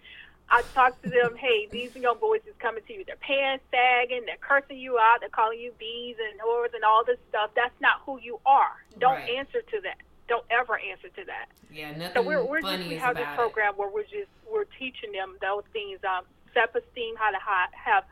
I 0.50 0.62
talk 0.74 1.02
to 1.02 1.10
them, 1.10 1.36
hey, 1.36 1.68
these 1.72 1.96
young 1.96 2.20
boys 2.20 2.42
is 2.48 2.54
coming 2.60 2.84
to 2.88 2.94
you. 2.94 3.04
They're 3.06 3.16
pants 3.16 3.64
sagging, 3.72 4.24
they're 4.26 4.38
cursing 4.40 4.78
you 4.78 4.98
out, 5.00 5.18
they're 5.20 5.30
calling 5.30 5.60
you 5.60 5.72
bees 5.80 6.18
and 6.20 6.40
whores 6.40 6.74
and 6.74 6.84
all 6.84 7.04
this 7.04 7.18
stuff. 7.30 7.50
That's 7.56 7.74
not 7.82 8.02
who 8.06 8.20
you 8.22 8.40
are. 8.46 8.84
Don't 9.00 9.16
right. 9.16 9.30
answer 9.38 9.62
to 9.62 9.82
that. 9.82 9.98
Don't 10.28 10.46
ever 10.50 10.80
answer 10.80 11.10
to 11.10 11.26
that. 11.26 11.48
Yeah, 11.72 11.92
nothing 11.92 12.12
so 12.14 12.22
we're, 12.22 12.44
we're 12.46 12.62
funny 12.62 12.78
just, 12.78 12.90
we 12.90 12.96
have 12.98 13.16
this 13.16 13.28
program 13.36 13.74
it. 13.74 13.78
where 13.80 13.90
we're 13.90 14.04
just 14.04 14.30
we're 14.52 14.66
teaching 14.78 15.12
them 15.12 15.36
those 15.42 15.64
things, 15.74 16.00
um, 16.04 16.26
self-esteem, 16.54 17.16
how 17.18 17.32
to 17.32 17.38
ha- 17.40 17.70
have 17.74 18.04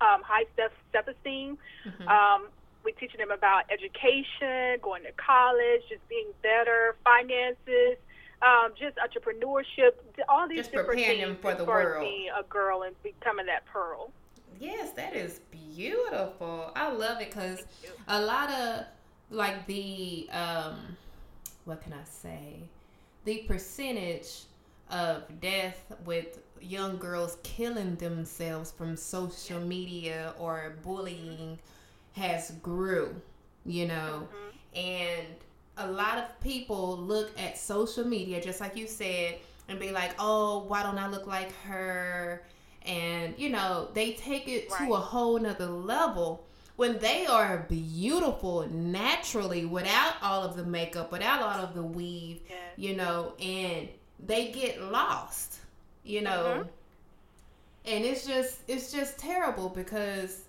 um, 0.00 0.22
high 0.22 0.44
self-esteem. 0.92 1.56
Mm-hmm. 1.86 2.08
Um, 2.08 2.48
we're 2.84 2.94
teaching 2.94 3.18
them 3.18 3.30
about 3.30 3.64
education, 3.70 4.78
going 4.82 5.04
to 5.04 5.12
college, 5.12 5.82
just 5.88 6.06
being 6.08 6.26
better, 6.42 6.96
finances, 7.02 7.96
um, 8.44 8.72
just 8.78 8.96
entrepreneurship, 8.96 9.92
all 10.28 10.48
these 10.48 10.58
just 10.58 10.72
different 10.72 10.90
preparing 10.90 11.18
things 11.18 11.28
them 11.28 11.36
for 11.40 11.54
the 11.54 11.64
world. 11.64 12.00
being 12.00 12.28
a 12.38 12.42
girl 12.44 12.82
and 12.82 12.94
becoming 13.02 13.46
that 13.46 13.64
pearl. 13.66 14.10
Yes, 14.60 14.92
that 14.92 15.14
is 15.14 15.40
beautiful. 15.50 16.72
I 16.76 16.90
love 16.90 17.20
it 17.20 17.30
because 17.30 17.64
a 18.08 18.20
lot 18.20 18.50
of 18.50 18.84
like 19.30 19.66
the 19.66 20.28
um, 20.32 20.96
what 21.64 21.82
can 21.82 21.92
I 21.92 22.04
say? 22.04 22.60
The 23.24 23.38
percentage 23.48 24.44
of 24.90 25.22
death 25.40 25.92
with 26.04 26.40
young 26.60 26.98
girls 26.98 27.38
killing 27.42 27.96
themselves 27.96 28.70
from 28.70 28.96
social 28.96 29.60
media 29.60 30.34
or 30.38 30.76
bullying 30.82 31.58
has 32.12 32.52
grew, 32.62 33.14
you 33.66 33.86
know, 33.86 34.28
mm-hmm. 34.28 34.78
and 34.78 35.26
a 35.76 35.90
lot 35.90 36.18
of 36.18 36.40
people 36.40 36.96
look 36.96 37.38
at 37.38 37.58
social 37.58 38.04
media, 38.04 38.40
just 38.40 38.60
like 38.60 38.76
you 38.76 38.86
said, 38.86 39.36
and 39.68 39.78
be 39.78 39.90
like, 39.90 40.14
oh, 40.18 40.64
why 40.68 40.82
don't 40.82 40.98
I 40.98 41.08
look 41.08 41.26
like 41.26 41.52
her? 41.62 42.42
And, 42.82 43.34
you 43.38 43.50
know, 43.50 43.88
they 43.94 44.12
take 44.12 44.46
it 44.48 44.70
right. 44.70 44.86
to 44.86 44.94
a 44.94 44.98
whole 44.98 45.38
nother 45.38 45.66
level 45.66 46.44
when 46.76 46.98
they 46.98 47.24
are 47.26 47.66
beautiful 47.68 48.66
naturally 48.68 49.64
without 49.64 50.14
all 50.22 50.42
of 50.42 50.56
the 50.56 50.64
makeup, 50.64 51.12
without 51.12 51.40
all 51.40 51.64
of 51.64 51.74
the 51.74 51.82
weave, 51.82 52.40
yeah. 52.48 52.56
you 52.76 52.96
know, 52.96 53.32
and 53.40 53.88
they 54.24 54.50
get 54.50 54.82
lost, 54.82 55.58
you 56.02 56.20
know. 56.20 56.58
Mm-hmm. 56.58 56.68
And 57.86 58.04
it's 58.04 58.26
just 58.26 58.60
it's 58.66 58.90
just 58.90 59.18
terrible 59.18 59.68
because 59.68 60.44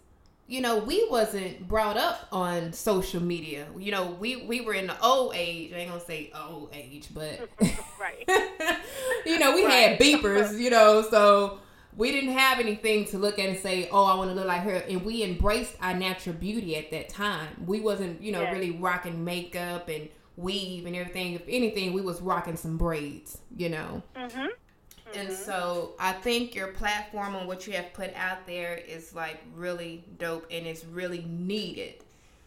you 0.47 0.61
know, 0.61 0.77
we 0.77 1.07
wasn't 1.09 1.67
brought 1.67 1.97
up 1.97 2.27
on 2.31 2.71
social 2.71 3.21
media. 3.21 3.65
You 3.77 3.91
know, 3.91 4.11
we 4.11 4.45
we 4.45 4.61
were 4.61 4.73
in 4.73 4.87
the 4.87 5.01
old 5.01 5.33
age. 5.35 5.73
I 5.73 5.77
ain't 5.77 5.89
gonna 5.89 6.03
say 6.03 6.31
old 6.35 6.69
age, 6.73 7.07
but 7.13 7.49
right. 7.99 8.23
you 9.25 9.39
know, 9.39 9.55
we 9.55 9.65
right. 9.65 9.71
had 9.71 9.99
beepers. 9.99 10.59
You 10.59 10.69
know, 10.69 11.01
so 11.01 11.59
we 11.97 12.11
didn't 12.11 12.33
have 12.33 12.59
anything 12.59 13.05
to 13.05 13.17
look 13.17 13.39
at 13.39 13.49
and 13.49 13.57
say, 13.57 13.89
"Oh, 13.91 14.05
I 14.05 14.13
want 14.15 14.29
to 14.29 14.35
look 14.35 14.45
like 14.45 14.61
her." 14.61 14.75
And 14.75 15.03
we 15.03 15.23
embraced 15.23 15.75
our 15.81 15.95
natural 15.95 16.35
beauty 16.35 16.75
at 16.75 16.91
that 16.91 17.09
time. 17.09 17.47
We 17.65 17.79
wasn't, 17.79 18.21
you 18.21 18.31
know, 18.31 18.41
yes. 18.41 18.53
really 18.53 18.71
rocking 18.71 19.23
makeup 19.23 19.89
and 19.89 20.09
weave 20.35 20.85
and 20.85 20.95
everything. 20.95 21.33
If 21.33 21.43
anything, 21.47 21.93
we 21.93 22.01
was 22.01 22.21
rocking 22.21 22.55
some 22.55 22.77
braids. 22.77 23.39
You 23.55 23.69
know. 23.69 24.03
Mm-hmm. 24.15 24.47
And 25.13 25.29
mm-hmm. 25.29 25.43
so 25.43 25.93
I 25.99 26.13
think 26.13 26.55
your 26.55 26.67
platform 26.67 27.35
and 27.35 27.47
what 27.47 27.67
you 27.67 27.73
have 27.73 27.93
put 27.93 28.13
out 28.15 28.45
there 28.47 28.75
is 28.75 29.13
like 29.13 29.43
really 29.55 30.03
dope 30.17 30.45
and 30.49 30.65
it's 30.65 30.83
really 30.85 31.25
needed. 31.27 31.95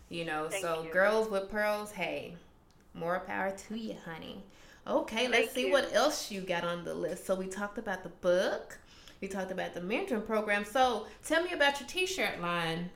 You 0.09 0.25
know, 0.25 0.49
Thank 0.49 0.63
so 0.63 0.83
you. 0.85 0.93
girls 0.93 1.31
with 1.31 1.51
pearls, 1.51 1.93
hey, 1.93 2.35
more 2.95 3.21
power 3.21 3.55
to 3.69 3.79
you, 3.79 3.95
honey. 4.05 4.43
Okay, 4.87 5.29
let's 5.29 5.47
Thank 5.47 5.51
see 5.51 5.67
you. 5.67 5.73
what 5.73 5.93
else 5.93 6.31
you 6.31 6.41
got 6.41 6.65
on 6.65 6.85
the 6.85 6.95
list. 6.95 7.27
So 7.27 7.35
we 7.35 7.47
talked 7.47 7.79
about 7.79 8.03
the 8.03 8.09
book, 8.09 8.79
we 9.21 9.29
talked 9.29 9.53
about 9.53 9.75
the 9.75 9.81
mentoring 9.81 10.27
program. 10.27 10.65
So 10.65 11.07
tell 11.25 11.43
me 11.43 11.53
about 11.53 11.79
your 11.79 11.89
t-shirt 11.89 12.41
line. 12.41 12.91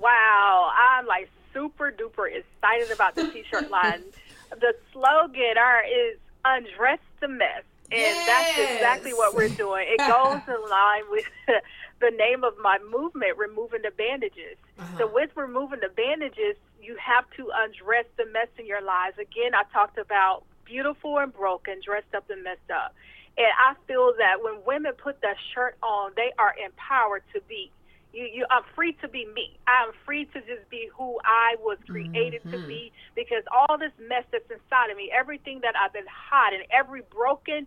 Wow, 0.00 0.70
I'm 0.74 1.06
like 1.06 1.28
super 1.52 1.92
duper 1.92 2.28
excited 2.28 2.90
about 2.92 3.14
the 3.14 3.28
t-shirt 3.28 3.70
line. 3.70 4.02
The 4.50 4.74
slogan 4.92 5.58
are 5.58 5.82
is 5.84 6.18
undress 6.44 6.98
the 7.20 7.28
mess 7.28 7.62
and 7.64 7.71
yes. 7.92 8.26
that's 8.26 8.72
exactly 8.72 9.12
what 9.12 9.34
we're 9.34 9.48
doing. 9.48 9.86
It 9.88 9.98
goes 9.98 10.40
in 10.48 10.70
line 10.70 11.02
with 11.10 11.24
the 12.00 12.10
name 12.10 12.44
of 12.44 12.54
my 12.62 12.78
movement, 12.90 13.38
removing 13.38 13.82
the 13.82 13.90
bandages. 13.90 14.56
Uh-huh. 14.78 14.98
So 14.98 15.10
with 15.12 15.30
removing 15.36 15.80
the 15.80 15.88
bandages, 15.88 16.56
you 16.82 16.96
have 16.96 17.24
to 17.36 17.50
undress 17.54 18.06
the 18.16 18.26
mess 18.26 18.48
in 18.58 18.66
your 18.66 18.82
lives. 18.82 19.16
Again, 19.18 19.54
I 19.54 19.62
talked 19.72 19.98
about 19.98 20.44
beautiful 20.64 21.18
and 21.18 21.32
broken, 21.32 21.80
dressed 21.84 22.14
up 22.14 22.28
and 22.30 22.42
messed 22.42 22.70
up. 22.70 22.94
And 23.38 23.46
I 23.46 23.74
feel 23.86 24.12
that 24.18 24.42
when 24.42 24.60
women 24.66 24.92
put 24.92 25.20
that 25.22 25.36
shirt 25.54 25.76
on, 25.82 26.12
they 26.16 26.32
are 26.38 26.54
empowered 26.62 27.22
to 27.34 27.40
be 27.48 27.70
you, 28.12 28.24
you, 28.24 28.46
I'm 28.50 28.62
free 28.74 28.92
to 29.00 29.08
be 29.08 29.26
me. 29.34 29.58
I'm 29.66 29.92
free 30.04 30.26
to 30.26 30.40
just 30.40 30.68
be 30.70 30.88
who 30.96 31.18
I 31.24 31.56
was 31.60 31.78
created 31.88 32.42
mm-hmm. 32.42 32.52
to 32.52 32.66
be 32.66 32.92
because 33.14 33.42
all 33.50 33.78
this 33.78 33.92
mess 34.08 34.24
that's 34.30 34.50
inside 34.50 34.90
of 34.90 34.96
me, 34.96 35.10
everything 35.12 35.60
that 35.62 35.74
I've 35.76 35.92
been 35.92 36.08
hiding, 36.08 36.62
every 36.70 37.02
broken 37.10 37.66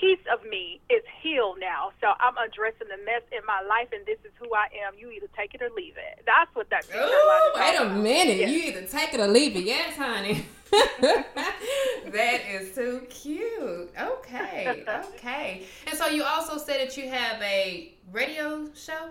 piece 0.00 0.20
of 0.32 0.44
me 0.48 0.80
is 0.90 1.02
healed 1.22 1.58
now. 1.60 1.92
So 2.00 2.08
I'm 2.20 2.36
addressing 2.36 2.88
the 2.88 3.02
mess 3.04 3.22
in 3.30 3.44
my 3.46 3.60
life, 3.66 3.88
and 3.92 4.04
this 4.06 4.18
is 4.24 4.32
who 4.38 4.54
I 4.54 4.68
am. 4.86 4.94
You 4.98 5.10
either 5.10 5.28
take 5.36 5.54
it 5.54 5.62
or 5.62 5.70
leave 5.76 5.94
it. 5.96 6.22
That's 6.26 6.54
what 6.54 6.70
that. 6.70 6.86
Oh, 6.94 7.52
wait 7.56 7.80
a 7.80 7.88
minute! 7.94 8.38
Yes. 8.38 8.50
You 8.50 8.58
either 8.68 8.86
take 8.86 9.14
it 9.14 9.20
or 9.20 9.28
leave 9.28 9.56
it. 9.56 9.64
Yes, 9.64 9.96
honey. 9.96 10.46
that 11.00 12.40
is 12.50 12.74
too 12.74 13.06
cute. 13.10 13.90
Okay, 14.00 14.84
okay. 14.88 15.66
And 15.86 15.98
so 15.98 16.06
you 16.06 16.24
also 16.24 16.56
said 16.56 16.80
that 16.80 16.96
you 16.96 17.08
have 17.10 17.40
a 17.42 17.92
radio 18.10 18.68
show. 18.74 19.10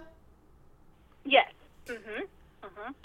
Yes. 1.24 1.52
Mhm. 1.88 2.28
Mhm. 2.64 2.96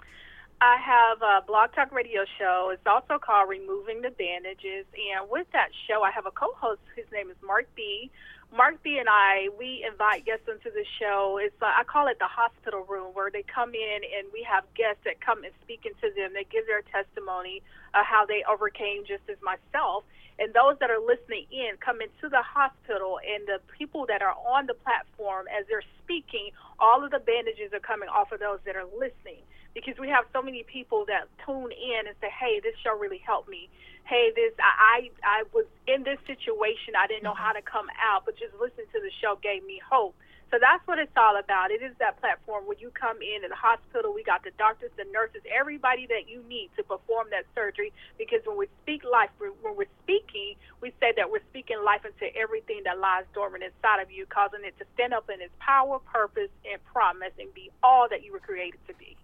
I 0.60 0.76
have 0.78 1.20
a 1.20 1.42
blog 1.46 1.72
talk 1.74 1.92
radio 1.92 2.24
show. 2.38 2.70
It's 2.70 2.86
also 2.86 3.18
called 3.18 3.48
Removing 3.48 4.00
the 4.00 4.10
Bandages, 4.10 4.86
and 4.96 5.28
with 5.28 5.50
that 5.52 5.70
show, 5.86 6.02
I 6.02 6.10
have 6.10 6.24
a 6.24 6.30
co-host. 6.30 6.80
His 6.94 7.10
name 7.12 7.30
is 7.30 7.36
Mark 7.42 7.66
B. 7.74 8.10
Mark 8.52 8.82
B 8.82 8.98
and 8.98 9.08
I, 9.08 9.48
we 9.58 9.84
invite 9.84 10.24
guests 10.24 10.48
into 10.48 10.70
the 10.70 10.84
show. 10.98 11.38
It's 11.42 11.60
uh, 11.60 11.66
I 11.66 11.84
call 11.84 12.06
it 12.08 12.18
the 12.18 12.28
hospital 12.28 12.84
room, 12.84 13.12
where 13.12 13.30
they 13.30 13.42
come 13.42 13.74
in 13.74 14.00
and 14.16 14.32
we 14.32 14.42
have 14.44 14.64
guests 14.74 15.02
that 15.04 15.20
come 15.20 15.44
and 15.44 15.52
speak 15.62 15.84
into 15.84 16.14
them. 16.14 16.32
They 16.32 16.44
give 16.44 16.66
their 16.66 16.82
testimony 16.82 17.62
of 17.92 18.06
how 18.06 18.24
they 18.24 18.42
overcame, 18.48 19.04
just 19.04 19.28
as 19.28 19.36
myself. 19.42 20.04
And 20.38 20.54
those 20.54 20.78
that 20.80 20.90
are 20.90 21.00
listening 21.00 21.46
in 21.50 21.76
come 21.80 22.00
into 22.00 22.28
the 22.30 22.42
hospital, 22.42 23.18
and 23.20 23.46
the 23.46 23.60
people 23.76 24.06
that 24.06 24.22
are 24.22 24.36
on 24.46 24.66
the 24.66 24.74
platform 24.74 25.46
as 25.48 25.66
they're 25.66 25.82
speaking, 26.06 26.54
all 26.78 27.02
of 27.02 27.10
the 27.10 27.18
bandages 27.18 27.74
are 27.74 27.82
coming 27.82 28.08
off 28.08 28.30
of 28.30 28.38
those 28.38 28.62
that 28.64 28.78
are 28.78 28.86
listening. 28.94 29.42
Because 29.74 29.98
we 30.00 30.08
have 30.08 30.24
so 30.32 30.40
many 30.40 30.62
people 30.64 31.04
that 31.04 31.28
tune 31.44 31.68
in 31.68 32.06
and 32.06 32.16
say, 32.22 32.32
"Hey, 32.32 32.60
this 32.64 32.72
show 32.80 32.96
really 32.96 33.18
helped 33.18 33.50
me." 33.50 33.68
Hey, 34.08 34.32
this 34.34 34.54
I 34.56 35.10
I, 35.26 35.42
I 35.42 35.42
was 35.52 35.66
in 35.84 36.04
this 36.04 36.16
situation, 36.24 36.96
I 36.96 37.06
didn't 37.06 37.24
know 37.24 37.36
mm-hmm. 37.36 37.44
how 37.44 37.52
to 37.52 37.60
come 37.60 37.92
out, 38.00 38.24
but 38.24 38.38
just 38.38 38.54
listening 38.56 38.86
to 38.94 39.00
the 39.04 39.12
show 39.20 39.36
gave 39.42 39.66
me 39.66 39.76
hope. 39.84 40.16
So 40.50 40.58
that's 40.60 40.86
what 40.86 40.98
it's 40.98 41.12
all 41.16 41.36
about. 41.36 41.72
It 41.72 41.82
is 41.82 41.92
that 41.98 42.20
platform 42.20 42.66
where 42.66 42.76
you 42.78 42.90
come 42.90 43.18
in 43.20 43.42
in 43.42 43.50
the 43.50 43.56
hospital. 43.56 44.14
We 44.14 44.22
got 44.22 44.44
the 44.44 44.52
doctors, 44.56 44.90
the 44.96 45.04
nurses, 45.10 45.42
everybody 45.50 46.06
that 46.06 46.28
you 46.28 46.42
need 46.48 46.70
to 46.76 46.84
perform 46.84 47.28
that 47.30 47.46
surgery. 47.54 47.92
Because 48.16 48.40
when 48.46 48.56
we 48.56 48.68
speak 48.82 49.02
life, 49.02 49.30
when 49.38 49.52
we're 49.76 49.90
speaking, 50.04 50.54
we 50.80 50.94
say 51.00 51.12
that 51.16 51.30
we're 51.30 51.42
speaking 51.50 51.82
life 51.84 52.04
into 52.06 52.34
everything 52.36 52.82
that 52.84 52.98
lies 52.98 53.24
dormant 53.34 53.64
inside 53.64 54.00
of 54.00 54.10
you, 54.10 54.24
causing 54.26 54.64
it 54.64 54.78
to 54.78 54.86
stand 54.94 55.12
up 55.12 55.28
in 55.28 55.40
its 55.40 55.52
power, 55.58 55.98
purpose, 55.98 56.50
and 56.70 56.82
promise, 56.84 57.32
and 57.40 57.52
be 57.52 57.70
all 57.82 58.06
that 58.08 58.24
you 58.24 58.30
were 58.30 58.38
created 58.38 58.78
to 58.86 58.94
be. 58.94 59.16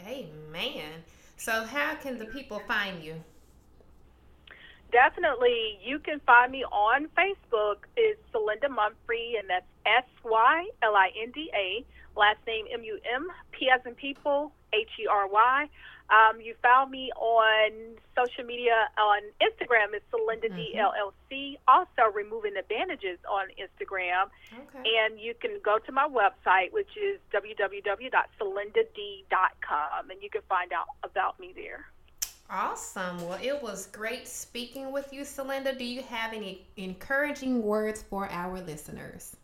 Amen. 0.00 1.04
So, 1.38 1.64
how 1.64 1.94
can 1.94 2.18
the 2.18 2.26
people 2.26 2.60
find 2.68 3.02
you? 3.02 3.22
Definitely 4.92 5.78
you 5.84 5.98
can 5.98 6.20
find 6.20 6.52
me 6.52 6.64
on 6.64 7.08
Facebook 7.16 7.86
is 7.96 8.16
Sylinda 8.32 8.68
Mumphrey 8.68 9.38
and 9.38 9.48
that's 9.48 9.66
S 9.84 10.04
Y 10.24 10.68
L 10.82 10.94
I 10.94 11.10
N 11.20 11.32
D 11.32 11.50
A 11.54 11.84
last 12.18 12.38
name 12.46 12.66
M 12.72 12.82
U 12.84 12.98
M 13.14 13.28
P 13.52 13.68
as 13.68 13.84
in 13.86 13.94
people 13.94 14.52
H 14.72 14.88
E 15.00 15.06
R 15.06 15.28
Y. 15.28 15.68
Um, 16.08 16.40
you 16.40 16.54
found 16.62 16.92
me 16.92 17.10
on 17.16 17.96
social 18.14 18.44
media 18.44 18.88
on 18.96 19.22
Instagram 19.42 19.92
is 19.94 20.02
Sylinda 20.12 20.48
mm-hmm. 20.48 20.78
DLLC. 20.78 21.58
Also 21.66 22.08
removing 22.14 22.54
the 22.54 22.62
bandages 22.68 23.18
on 23.28 23.48
Instagram. 23.58 24.30
Okay. 24.54 24.88
And 25.02 25.18
you 25.18 25.34
can 25.34 25.58
go 25.64 25.78
to 25.78 25.92
my 25.92 26.06
website 26.06 26.72
which 26.72 26.96
is 26.96 27.18
www.sylindad.com 27.34 30.10
and 30.10 30.22
you 30.22 30.30
can 30.30 30.42
find 30.48 30.72
out 30.72 30.86
about 31.02 31.40
me 31.40 31.52
there. 31.56 31.90
Awesome. 32.48 33.26
Well, 33.28 33.38
it 33.42 33.60
was 33.60 33.86
great 33.86 34.28
speaking 34.28 34.92
with 34.92 35.12
you, 35.12 35.22
Sylinda. 35.22 35.76
Do 35.76 35.84
you 35.84 36.02
have 36.02 36.32
any 36.32 36.64
encouraging 36.76 37.62
words 37.62 38.02
for 38.02 38.28
our 38.30 38.60
listeners? 38.60 39.36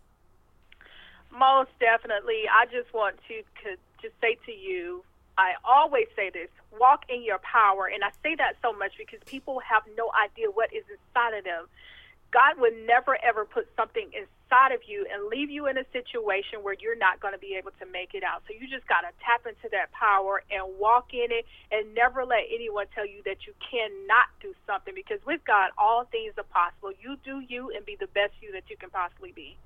Most 1.37 1.71
definitely. 1.81 2.45
I 2.49 2.67
just 2.67 2.93
want 2.95 3.17
to, 3.29 3.43
to 3.65 3.77
just 4.01 4.15
say 4.21 4.39
to 4.47 4.53
you, 4.53 5.03
I 5.37 5.55
always 5.65 6.07
say 6.15 6.31
this 6.31 6.49
walk 6.79 7.05
in 7.09 7.23
your 7.23 7.39
power. 7.39 7.87
And 7.93 8.05
I 8.05 8.11
say 8.23 8.35
that 8.37 8.57
so 8.63 8.73
much 8.73 8.93
because 8.99 9.21
people 9.27 9.61
have 9.61 9.83
no 9.97 10.11
idea 10.25 10.49
what 10.51 10.73
is 10.73 10.85
inside 10.91 11.39
of 11.39 11.45
them. 11.45 11.67
God 12.31 12.59
would 12.61 12.75
never 12.87 13.17
ever 13.23 13.45
put 13.45 13.69
something 13.77 14.11
inside 14.15 14.29
of 14.73 14.81
you 14.87 15.07
and 15.13 15.29
leave 15.29 15.51
you 15.51 15.67
in 15.67 15.79
a 15.79 15.85
situation 15.93 16.61
where 16.63 16.77
you're 16.79 16.97
not 16.97 17.21
going 17.21 17.33
to 17.33 17.39
be 17.39 17.57
able 17.57 17.73
to 17.81 17.87
make 17.87 18.13
it 18.13 18.23
out. 18.23 18.43
So 18.47 18.53
you 18.53 18.69
just 18.69 18.87
got 18.87 19.01
to 19.01 19.11
tap 19.25 19.47
into 19.49 19.69
that 19.73 19.91
power 19.93 20.43
and 20.51 20.79
walk 20.79 21.15
in 21.15 21.33
it 21.33 21.47
and 21.71 21.95
never 21.95 22.25
let 22.25 22.45
anyone 22.53 22.87
tell 22.95 23.07
you 23.07 23.23
that 23.25 23.47
you 23.47 23.55
cannot 23.65 24.29
do 24.41 24.55
something 24.67 24.95
because 24.95 25.25
with 25.25 25.41
God, 25.47 25.71
all 25.79 26.05
things 26.13 26.35
are 26.37 26.45
possible. 26.45 26.93
You 27.01 27.17
do 27.25 27.41
you 27.41 27.73
and 27.75 27.87
be 27.87 27.97
the 27.99 28.09
best 28.09 28.35
you 28.41 28.53
that 28.53 28.69
you 28.69 28.77
can 28.77 28.91
possibly 28.91 29.33
be. 29.33 29.57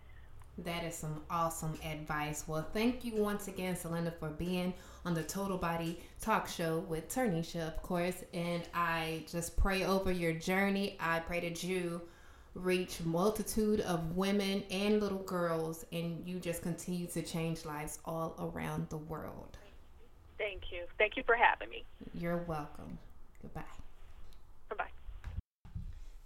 That 0.59 0.85
is 0.85 0.95
some 0.95 1.21
awesome 1.31 1.75
advice. 1.85 2.45
Well, 2.47 2.67
thank 2.73 3.05
you 3.05 3.17
once 3.17 3.47
again, 3.47 3.77
Selena, 3.77 4.11
for 4.11 4.31
being 4.31 4.73
on 5.05 5.13
the 5.13 5.23
Total 5.23 5.59
Body 5.59 6.01
Talk 6.21 6.49
Show 6.49 6.79
with 6.89 7.09
Tarnisha, 7.09 7.67
of 7.67 7.83
course. 7.83 8.25
And 8.33 8.63
I 8.73 9.25
just 9.31 9.59
pray 9.59 9.85
over 9.85 10.11
your 10.11 10.33
journey. 10.33 10.97
I 10.99 11.19
pray 11.21 11.41
that 11.41 11.63
you 11.63 12.01
reach 12.57 13.01
multitude 13.05 13.81
of 13.83 14.17
women 14.17 14.65
and 14.71 15.01
little 15.01 15.23
girls 15.23 15.85
and 15.93 16.27
you 16.27 16.41
just 16.41 16.63
continue 16.63 17.07
to 17.07 17.23
change 17.23 17.65
lives 17.65 18.01
all 18.05 18.35
around 18.39 18.89
the 18.89 18.97
world. 18.97 19.57
Thank 20.39 20.73
you. 20.73 20.87
Thank 20.99 21.17
you 21.17 21.23
for 21.25 21.35
having 21.35 21.71
me. 21.71 21.85
You're 22.15 22.39
welcome. 22.39 22.99
Goodbye. 23.43 23.63
Bye-bye. 24.71 24.91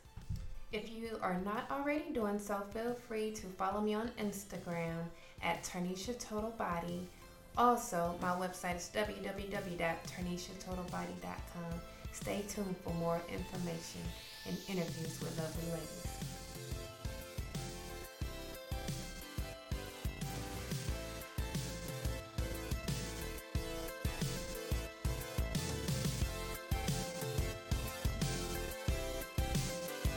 If 0.70 0.90
you 0.90 1.18
are 1.22 1.40
not 1.44 1.64
already 1.70 2.10
doing 2.12 2.38
so, 2.38 2.60
feel 2.72 2.94
free 3.08 3.30
to 3.32 3.46
follow 3.46 3.80
me 3.80 3.94
on 3.94 4.10
Instagram 4.20 5.04
at 5.42 5.64
Tarnisha 5.64 6.18
Total 6.18 6.50
Body. 6.50 7.08
Also, 7.56 8.14
my 8.20 8.28
website 8.30 8.76
is 8.76 8.90
www.tarnishatotalbody.com. 8.94 11.80
Stay 12.12 12.44
tuned 12.48 12.76
for 12.84 12.92
more 12.94 13.20
information 13.32 14.02
and 14.46 14.58
interviews 14.68 15.18
with 15.20 15.36
lovely 15.38 15.70
ladies. 15.72 16.37